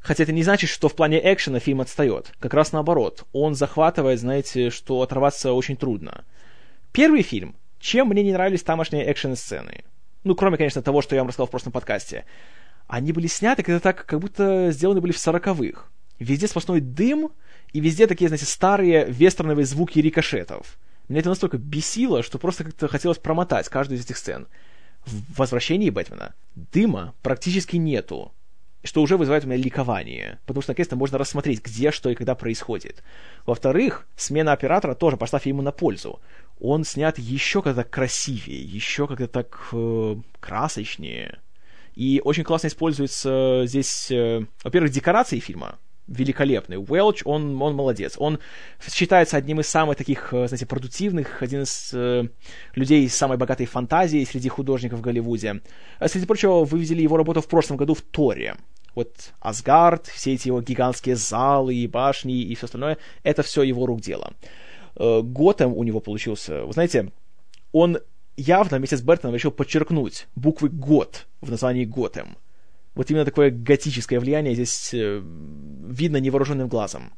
Хотя 0.00 0.22
это 0.22 0.32
не 0.32 0.42
значит, 0.42 0.70
что 0.70 0.88
в 0.88 0.94
плане 0.94 1.20
экшена 1.32 1.58
фильм 1.58 1.80
отстает. 1.80 2.32
Как 2.38 2.54
раз 2.54 2.72
наоборот. 2.72 3.24
Он 3.32 3.54
захватывает, 3.54 4.20
знаете, 4.20 4.70
что 4.70 5.02
оторваться 5.02 5.52
очень 5.52 5.76
трудно. 5.76 6.24
Первый 6.92 7.22
фильм. 7.22 7.56
Чем 7.80 8.08
мне 8.08 8.22
не 8.22 8.32
нравились 8.32 8.62
тамошние 8.62 9.04
экшн-сцены? 9.04 9.84
Ну, 10.24 10.34
кроме, 10.34 10.56
конечно, 10.56 10.82
того, 10.82 11.00
что 11.02 11.14
я 11.14 11.22
вам 11.22 11.28
рассказал 11.28 11.46
в 11.46 11.50
прошлом 11.50 11.72
подкасте. 11.72 12.24
Они 12.88 13.12
были 13.12 13.26
сняты 13.26 13.62
когда 13.62 13.80
так, 13.80 14.04
как 14.06 14.18
будто 14.18 14.70
сделаны 14.72 15.00
были 15.00 15.12
в 15.12 15.18
сороковых. 15.18 15.92
Везде 16.18 16.48
сплошной 16.48 16.80
дым, 16.80 17.30
и 17.72 17.80
везде 17.80 18.06
такие, 18.06 18.28
знаете, 18.28 18.46
старые 18.46 19.04
вестерновые 19.04 19.66
звуки 19.66 19.98
рикошетов. 19.98 20.78
Меня 21.08 21.20
это 21.20 21.28
настолько 21.28 21.58
бесило, 21.58 22.22
что 22.22 22.38
просто 22.38 22.64
как-то 22.64 22.88
хотелось 22.88 23.18
промотать 23.18 23.68
каждую 23.68 23.98
из 23.98 24.04
этих 24.04 24.16
сцен. 24.16 24.48
В 25.04 25.38
«Возвращении 25.38 25.90
Бэтмена» 25.90 26.34
дыма 26.54 27.14
практически 27.22 27.76
нету. 27.76 28.32
что 28.84 29.02
уже 29.02 29.16
вызывает 29.16 29.44
у 29.44 29.48
меня 29.48 29.62
ликование, 29.62 30.38
потому 30.46 30.62
что 30.62 30.70
наконец-то 30.70 30.96
можно 30.96 31.18
рассмотреть, 31.18 31.62
где, 31.62 31.90
что 31.90 32.08
и 32.10 32.14
когда 32.14 32.34
происходит. 32.34 33.02
Во-вторых, 33.44 34.06
смена 34.16 34.52
оператора 34.52 34.94
тоже 34.94 35.16
пошла 35.16 35.38
фильму 35.38 35.62
на 35.62 35.72
пользу. 35.72 36.20
Он 36.60 36.84
снят 36.84 37.18
еще 37.18 37.60
как-то 37.60 37.84
красивее, 37.84 38.62
еще 38.62 39.06
как-то 39.06 39.26
так 39.26 39.68
э, 39.72 40.16
красочнее. 40.40 41.38
И 41.98 42.20
очень 42.24 42.44
классно 42.44 42.68
используется 42.68 43.64
здесь, 43.66 44.08
э, 44.12 44.46
во-первых, 44.62 44.92
декорации 44.92 45.40
фильма, 45.40 45.80
великолепный. 46.06 46.76
Уэлч, 46.76 47.22
он, 47.24 47.60
он 47.60 47.74
молодец. 47.74 48.14
Он 48.18 48.38
считается 48.88 49.36
одним 49.36 49.58
из 49.58 49.68
самых 49.68 49.96
таких, 49.96 50.32
э, 50.32 50.46
знаете, 50.46 50.64
продуктивных, 50.64 51.42
один 51.42 51.62
из 51.62 51.90
э, 51.92 52.28
людей 52.76 53.08
с 53.08 53.16
самой 53.16 53.36
богатой 53.36 53.66
фантазией 53.66 54.24
среди 54.26 54.48
художников 54.48 55.00
в 55.00 55.02
Голливуде. 55.02 55.60
Среди 56.06 56.24
прочего, 56.24 56.64
вы 56.64 56.78
видели 56.78 57.02
его 57.02 57.16
работу 57.16 57.40
в 57.40 57.48
прошлом 57.48 57.76
году 57.76 57.94
в 57.94 58.02
Торе. 58.02 58.54
Вот 58.94 59.32
Асгард, 59.40 60.06
все 60.06 60.34
эти 60.34 60.46
его 60.46 60.62
гигантские 60.62 61.16
залы 61.16 61.74
и 61.74 61.88
башни 61.88 62.42
и 62.42 62.54
все 62.54 62.66
остальное, 62.66 62.98
это 63.24 63.42
все 63.42 63.64
его 63.64 63.86
рук 63.86 64.02
дело. 64.02 64.34
Э, 64.94 65.20
Готэм 65.20 65.74
у 65.74 65.82
него 65.82 65.98
получился, 65.98 66.62
вы 66.62 66.72
знаете, 66.72 67.10
он 67.72 67.98
явно 68.40 68.78
вместе 68.78 68.96
с 68.96 69.02
Бертоном 69.02 69.34
решил 69.34 69.50
подчеркнуть 69.50 70.28
буквы 70.34 70.68
«год» 70.68 71.26
в 71.40 71.50
названии 71.50 71.84
Готэм 71.84 72.36
вот 72.98 73.08
именно 73.12 73.24
такое 73.24 73.52
готическое 73.52 74.18
влияние 74.18 74.54
здесь 74.54 74.92
э, 74.92 75.22
видно 75.22 76.16
невооруженным 76.16 76.66
глазом. 76.66 77.12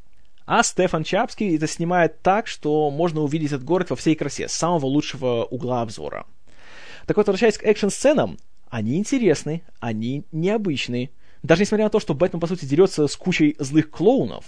А 0.45 0.63
Стефан 0.63 1.05
Чапский 1.05 1.57
это 1.57 1.67
снимает 1.67 2.21
так, 2.21 2.49
что 2.49 2.91
можно 2.91 3.23
увидеть 3.23 3.53
этот 3.53 3.65
город 3.65 3.89
во 3.89 3.97
всей 3.97 4.15
красе, 4.15 4.47
с 4.47 4.53
самого 4.53 4.85
лучшего 4.85 5.45
угла 5.45 5.81
обзора. 5.81 6.27
Так 7.07 7.17
вот, 7.17 7.29
возвращаясь 7.29 7.57
к 7.57 7.65
экшн-сценам, 7.65 8.37
они 8.69 8.99
интересны, 8.99 9.63
они 9.79 10.25
необычны. 10.33 11.13
Даже 11.43 11.63
несмотря 11.63 11.87
на 11.87 11.91
то, 11.91 11.99
что 11.99 12.13
Бэтмен, 12.13 12.41
по 12.41 12.47
сути, 12.47 12.67
дерется 12.67 13.07
с 13.07 13.17
кучей 13.17 13.57
злых 13.59 13.89
клоунов, 13.89 14.45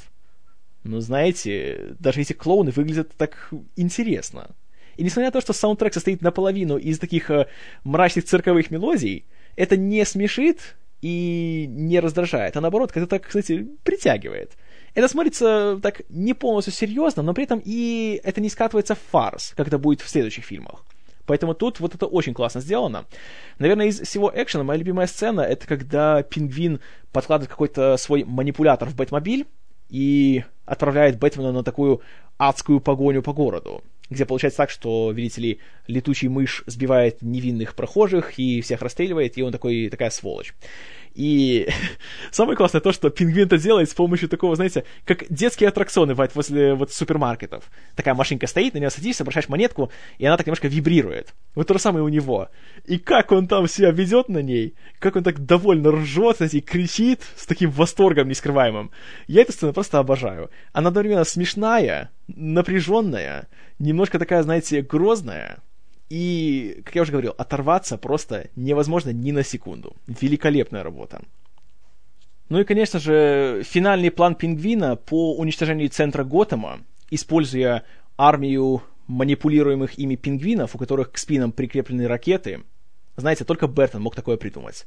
но, 0.85 1.01
знаете, 1.01 1.97
даже 1.99 2.21
эти 2.21 2.35
клоуны 2.35 2.73
выглядят 2.73 3.13
так 3.17 3.51
интересно. 3.77 4.51
И 4.97 5.05
несмотря 5.05 5.29
на 5.29 5.33
то, 5.33 5.41
что 5.41 5.53
саундтрек 5.53 5.95
состоит 5.95 6.23
наполовину 6.23 6.77
из 6.77 6.99
таких 6.99 7.31
э, 7.31 7.47
мрачных 7.85 8.25
цирковых 8.25 8.71
мелодий, 8.71 9.25
это 9.57 9.77
не 9.77 10.05
смешит 10.05 10.77
и 11.03 11.67
не 11.69 11.99
раздражает, 12.01 12.57
а 12.57 12.61
наоборот, 12.61 12.93
как-то 12.93 13.09
так, 13.09 13.27
кстати, 13.27 13.69
притягивает. 13.83 14.53
Это 14.95 15.09
смотрится 15.09 15.79
так 15.83 16.03
не 16.09 16.33
полностью 16.33 16.73
серьезно, 16.73 17.23
но 17.23 17.35
при 17.35 17.45
этом 17.45 17.61
и 17.65 18.21
это 18.23 18.41
не 18.41 18.49
скатывается 18.49 18.95
в 18.95 19.01
фарс, 19.11 19.53
как 19.57 19.67
это 19.67 19.79
будет 19.79 20.01
в 20.01 20.09
следующих 20.09 20.45
фильмах. 20.45 20.85
Поэтому 21.27 21.55
тут 21.55 21.81
вот 21.81 21.95
это 21.95 22.07
очень 22.07 22.35
классно 22.35 22.61
сделано. 22.61 23.07
Наверное, 23.59 23.87
из 23.87 24.01
всего 24.01 24.31
экшена 24.35 24.65
моя 24.65 24.79
любимая 24.79 25.07
сцена— 25.07 25.41
это 25.43 25.67
когда 25.67 26.23
пингвин 26.23 26.81
подкладывает 27.13 27.51
какой-то 27.51 27.97
свой 27.97 28.25
манипулятор 28.25 28.89
в 28.89 28.97
Бэтмобиль 28.97 29.47
и 29.89 30.45
отправляет 30.67 31.19
Бэтмена 31.19 31.53
на 31.53 31.65
такую 31.65 32.01
адскую 32.39 32.81
погоню 32.81 33.23
по 33.23 33.33
городу 33.33 33.83
где 34.13 34.25
получается 34.25 34.59
так, 34.59 34.71
что, 34.71 35.11
видите 35.11 35.41
ли, 35.41 35.61
летучий 35.87 36.29
мышь 36.29 36.63
сбивает 36.67 37.23
невинных 37.23 37.75
прохожих 37.75 38.39
и 38.39 38.61
всех 38.61 38.83
расстреливает, 38.83 39.37
и 39.37 39.43
он 39.43 39.53
такой, 39.53 39.89
такая 39.89 40.11
сволочь. 40.11 40.55
И 41.15 41.69
самое 42.31 42.57
классное 42.57 42.81
то, 42.81 42.93
что 42.93 43.11
пингвин 43.11 43.47
это 43.47 43.59
делает 43.59 43.91
с 43.91 43.95
помощью 43.95 44.29
такого, 44.29 44.57
знаете, 44.57 44.85
как 45.05 45.25
детские 45.29 45.69
аттракционы 45.69 46.15
бывают 46.15 46.35
возле 46.35 46.75
вот 46.75 46.93
супермаркетов. 46.93 47.65
Такая 47.97 48.15
машинка 48.15 48.47
стоит, 48.47 48.75
на 48.75 48.79
нее 48.79 48.91
садишься, 48.91 49.25
бросаешь 49.25 49.49
монетку, 49.49 49.91
и 50.19 50.27
она 50.27 50.37
так 50.37 50.47
немножко 50.47 50.69
вибрирует. 50.69 51.35
Вот 51.55 51.67
то 51.67 51.75
же 51.75 51.81
самое 51.81 52.05
у 52.05 52.09
него. 52.09 52.49
И 52.85 52.99
как 52.99 53.33
он 53.33 53.47
там 53.47 53.69
себя 53.69 53.91
ведет 53.91 54.29
на 54.29 54.39
ней, 54.39 54.75
как 54.99 55.17
он 55.17 55.25
так 55.25 55.45
довольно 55.45 55.93
ржет, 55.93 56.39
знаете, 56.39 56.59
и 56.59 56.63
кричит 56.63 57.21
с 57.37 57.47
таким 57.47 57.71
восторгом 57.71 58.29
нескрываемым. 58.29 58.91
Я 59.27 59.43
эту 59.43 59.53
сцену 59.53 59.73
просто 59.73 59.99
обожаю. 59.99 60.51
Она 60.73 60.89
одновременно 60.89 61.25
смешная, 61.25 62.11
напряженная, 62.37 63.49
немножко 63.79 64.19
такая, 64.19 64.43
знаете, 64.43 64.83
грозная, 64.83 65.59
и, 66.09 66.83
как 66.85 66.95
я 66.95 67.03
уже 67.03 67.13
говорил, 67.13 67.35
оторваться 67.39 67.97
просто 67.97 68.51
невозможно 68.55 69.11
ни 69.11 69.31
на 69.31 69.43
секунду. 69.43 69.97
Великолепная 70.07 70.83
работа. 70.83 71.23
Ну 72.51 72.61
и, 72.61 72.65
конечно 72.65 72.99
же, 72.99 73.63
финальный 73.65 74.11
план 74.11 74.35
Пингвина 74.35 74.97
по 74.97 75.35
уничтожению 75.37 75.89
центра 75.89 76.23
Готэма, 76.23 76.81
используя 77.09 77.85
армию 78.19 78.83
манипулируемых 79.07 79.99
ими 79.99 80.17
пингвинов, 80.17 80.75
у 80.75 80.79
которых 80.79 81.13
к 81.13 81.19
спинам 81.19 81.51
прикреплены 81.51 82.07
ракеты. 82.07 82.61
Знаете, 83.17 83.45
только 83.45 83.67
Бертон 83.67 84.03
мог 84.03 84.15
такое 84.15 84.37
придумать. 84.37 84.87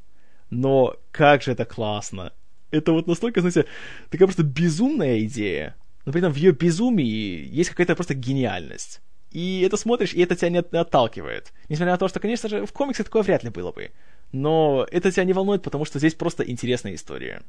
Но 0.50 0.96
как 1.12 1.42
же 1.42 1.52
это 1.52 1.66
классно! 1.66 2.34
Это 2.72 2.92
вот 2.92 3.08
настолько, 3.08 3.42
знаете, 3.42 3.66
такая 4.10 4.28
просто 4.28 4.44
безумная 4.44 5.20
идея, 5.22 5.76
но 6.06 6.12
при 6.12 6.22
этом 6.22 6.32
в 6.32 6.38
ее 6.38 6.52
безумии 6.52 7.48
есть 7.52 7.72
какая-то 7.72 7.96
просто 7.96 8.14
гениальность. 8.14 9.02
И 9.32 9.62
это 9.62 9.76
смотришь, 9.76 10.14
и 10.14 10.22
это 10.22 10.36
тебя 10.36 10.50
не 10.50 10.60
отталкивает. 10.60 11.52
Несмотря 11.68 11.94
на 11.94 11.98
то, 11.98 12.08
что, 12.08 12.20
конечно 12.20 12.48
же, 12.48 12.66
в 12.66 12.72
комиксе 12.72 13.04
такое 13.04 13.22
вряд 13.22 13.44
ли 13.44 13.50
было 13.50 13.72
бы. 13.72 13.92
Но 14.32 14.88
это 14.92 15.12
тебя 15.12 15.26
не 15.26 15.34
волнует, 15.34 15.62
потому 15.62 15.84
что 15.84 16.00
здесь 16.00 16.14
просто 16.14 16.44
интересная 16.50 16.96
история. 16.96 17.42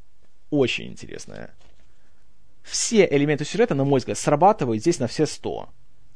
Очень 0.50 0.86
интересная. 0.88 1.54
Все 2.62 3.06
элементы 3.08 3.44
сюжета, 3.44 3.74
на 3.74 3.84
мой 3.84 4.00
взгляд, 4.00 4.18
срабатывают 4.18 4.80
здесь 4.80 4.98
на 4.98 5.06
все 5.06 5.26
сто. 5.26 5.68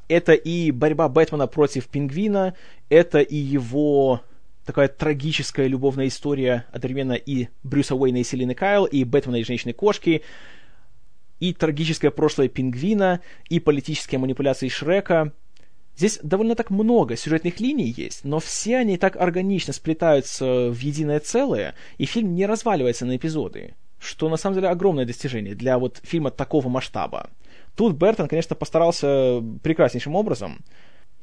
Это 0.09 0.33
и 0.33 0.71
борьба 0.71 1.07
Бэтмена 1.07 1.47
против 1.47 1.87
Пингвина, 1.87 2.53
это 2.89 3.19
и 3.19 3.37
его 3.37 4.21
такая 4.65 4.89
трагическая 4.89 5.67
любовная 5.67 6.07
история 6.07 6.65
одновременно 6.71 7.13
и 7.13 7.47
Брюса 7.63 7.95
Уэйна 7.95 8.17
и 8.17 8.23
Селины 8.23 8.53
Кайл, 8.53 8.85
и 8.85 9.05
Бэтмена 9.05 9.37
и 9.37 9.43
Женщины-кошки, 9.43 10.21
и 11.41 11.53
трагическое 11.53 12.11
прошлое 12.11 12.47
Пингвина, 12.47 13.19
и 13.49 13.59
политические 13.59 14.19
манипуляции 14.19 14.69
Шрека, 14.69 15.33
Здесь 15.97 16.19
довольно 16.23 16.55
так 16.55 16.69
много 16.69 17.17
сюжетных 17.17 17.59
линий 17.59 17.93
есть, 17.95 18.23
но 18.23 18.39
все 18.39 18.77
они 18.77 18.97
так 18.97 19.17
органично 19.17 19.73
сплетаются 19.73 20.69
в 20.71 20.79
единое 20.79 21.19
целое, 21.19 21.75
и 21.97 22.05
фильм 22.05 22.33
не 22.33 22.45
разваливается 22.45 23.05
на 23.05 23.17
эпизоды, 23.17 23.75
что 23.99 24.29
на 24.29 24.37
самом 24.37 24.55
деле 24.55 24.69
огромное 24.69 25.05
достижение 25.05 25.53
для 25.53 25.77
вот 25.77 25.99
фильма 26.01 26.31
такого 26.31 26.69
масштаба. 26.69 27.29
Тут 27.75 27.97
Бертон, 27.97 28.29
конечно, 28.29 28.55
постарался 28.55 29.43
прекраснейшим 29.61 30.15
образом, 30.15 30.59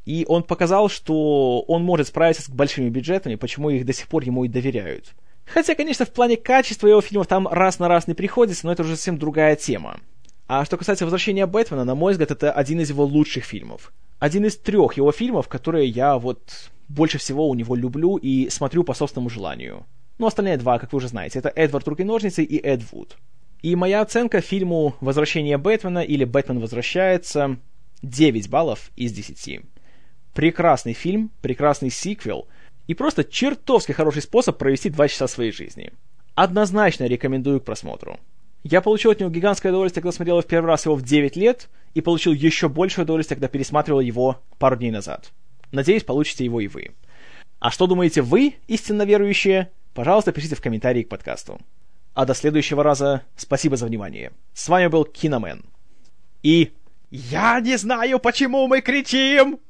и 0.05 0.27
он 0.29 0.43
показал, 0.43 0.91
что 0.91 1.61
он 1.63 1.83
может 1.83 2.09
справиться 2.09 2.43
с 2.43 2.49
большими 2.49 2.91
бюджетами, 2.91 3.37
почему 3.37 3.71
их 3.71 3.87
до 3.87 3.95
сих 3.95 4.07
пор 4.07 4.23
ему 4.23 4.45
и 4.45 4.49
доверяют. 4.49 5.15
Хотя, 5.53 5.75
конечно, 5.75 6.05
в 6.05 6.11
плане 6.11 6.37
качества 6.37 6.87
его 6.87 7.01
фильмов 7.01 7.27
там 7.27 7.49
раз 7.49 7.79
на 7.79 7.89
раз 7.89 8.07
не 8.07 8.15
приходится, 8.15 8.67
но 8.67 8.73
это 8.73 8.83
уже 8.83 8.97
совсем 8.97 9.19
другая 9.19 9.57
тема. 9.57 10.01
А 10.47 10.65
что 10.65 10.77
касается 10.77 11.05
«Возвращения 11.05 11.47
Бэтмена», 11.47 11.85
на 11.85 11.95
мой 11.95 12.13
взгляд, 12.13 12.31
это 12.31 12.53
один 12.53 12.81
из 12.81 12.89
его 12.89 13.05
лучших 13.05 13.45
фильмов 13.45 13.93
один 14.19 14.45
из 14.45 14.57
трех 14.57 14.95
его 14.95 15.13
фильмов, 15.13 15.49
которые 15.49 15.89
я 15.89 16.19
вот 16.19 16.71
больше 16.89 17.19
всего 17.19 17.49
у 17.49 17.55
него 17.55 17.75
люблю 17.75 18.17
и 18.17 18.49
смотрю 18.51 18.85
по 18.85 18.95
собственному 18.95 19.31
желанию. 19.31 19.87
Ну, 20.19 20.27
остальные 20.27 20.57
два, 20.57 20.79
как 20.79 20.93
вы 20.93 20.97
уже 20.97 21.09
знаете, 21.09 21.39
это 21.39 21.53
«Эдвард 21.55 21.87
Руки-ножницы» 21.87 22.43
и 22.43 22.59
«Эд 22.59 22.83
Вуд». 22.91 23.17
И 23.63 23.77
моя 23.77 24.01
оценка 24.01 24.41
фильму 24.41 24.97
«Возвращение 25.01 25.59
Бэтмена» 25.59 26.01
или 26.01 26.25
«Бэтмен 26.25 26.59
возвращается» 26.59 27.59
9 28.03 28.49
баллов 28.49 28.91
из 28.97 29.13
10. 29.13 29.61
Прекрасный 30.35 30.93
фильм, 30.93 31.31
прекрасный 31.41 31.91
сиквел 31.91 32.49
и 32.89 32.95
просто 32.95 33.23
чертовски 33.23 33.93
хороший 33.93 34.23
способ 34.23 34.59
провести 34.59 34.91
2 34.91 35.09
часа 35.09 35.29
своей 35.29 35.53
жизни. 35.53 35.93
Однозначно 36.35 37.05
рекомендую 37.05 37.61
к 37.61 37.65
просмотру. 37.65 38.19
Я 38.65 38.81
получил 38.81 39.13
от 39.13 39.21
него 39.21 39.31
гигантское 39.31 39.71
удовольствие, 39.71 40.03
когда 40.03 40.13
смотрел 40.13 40.41
в 40.41 40.47
первый 40.47 40.67
раз 40.67 40.85
его 40.87 40.97
в 40.97 41.03
9 41.03 41.37
лет, 41.37 41.69
и 41.95 42.01
получил 42.01 42.33
еще 42.33 42.69
большее 42.69 43.05
удовольствие, 43.05 43.37
когда 43.37 43.49
пересматривал 43.49 44.01
его 44.01 44.41
пару 44.59 44.77
дней 44.77 44.91
назад. 44.91 45.31
Надеюсь, 45.71 46.03
получите 46.03 46.45
его 46.45 46.61
и 46.61 46.67
вы. 46.67 46.91
А 47.61 47.71
что 47.71 47.87
думаете 47.87 48.23
вы, 48.23 48.55
истинно 48.67 49.03
верующие? 49.03 49.71
Пожалуйста, 49.95 50.33
пишите 50.33 50.57
в 50.57 50.61
комментарии 50.61 51.03
к 51.03 51.09
подкасту. 51.09 51.61
А 52.15 52.25
до 52.25 52.35
следующего 52.35 52.83
раза 52.83 53.23
спасибо 53.37 53.77
за 53.77 53.87
внимание. 53.87 54.33
С 54.55 54.69
вами 54.69 54.87
был 54.89 55.05
Киномен. 55.05 55.65
И 56.43 56.73
«Я 57.11 57.61
не 57.61 57.77
знаю, 57.77 58.19
почему 58.19 58.67
мы 58.67 58.81
кричим!» 58.81 59.61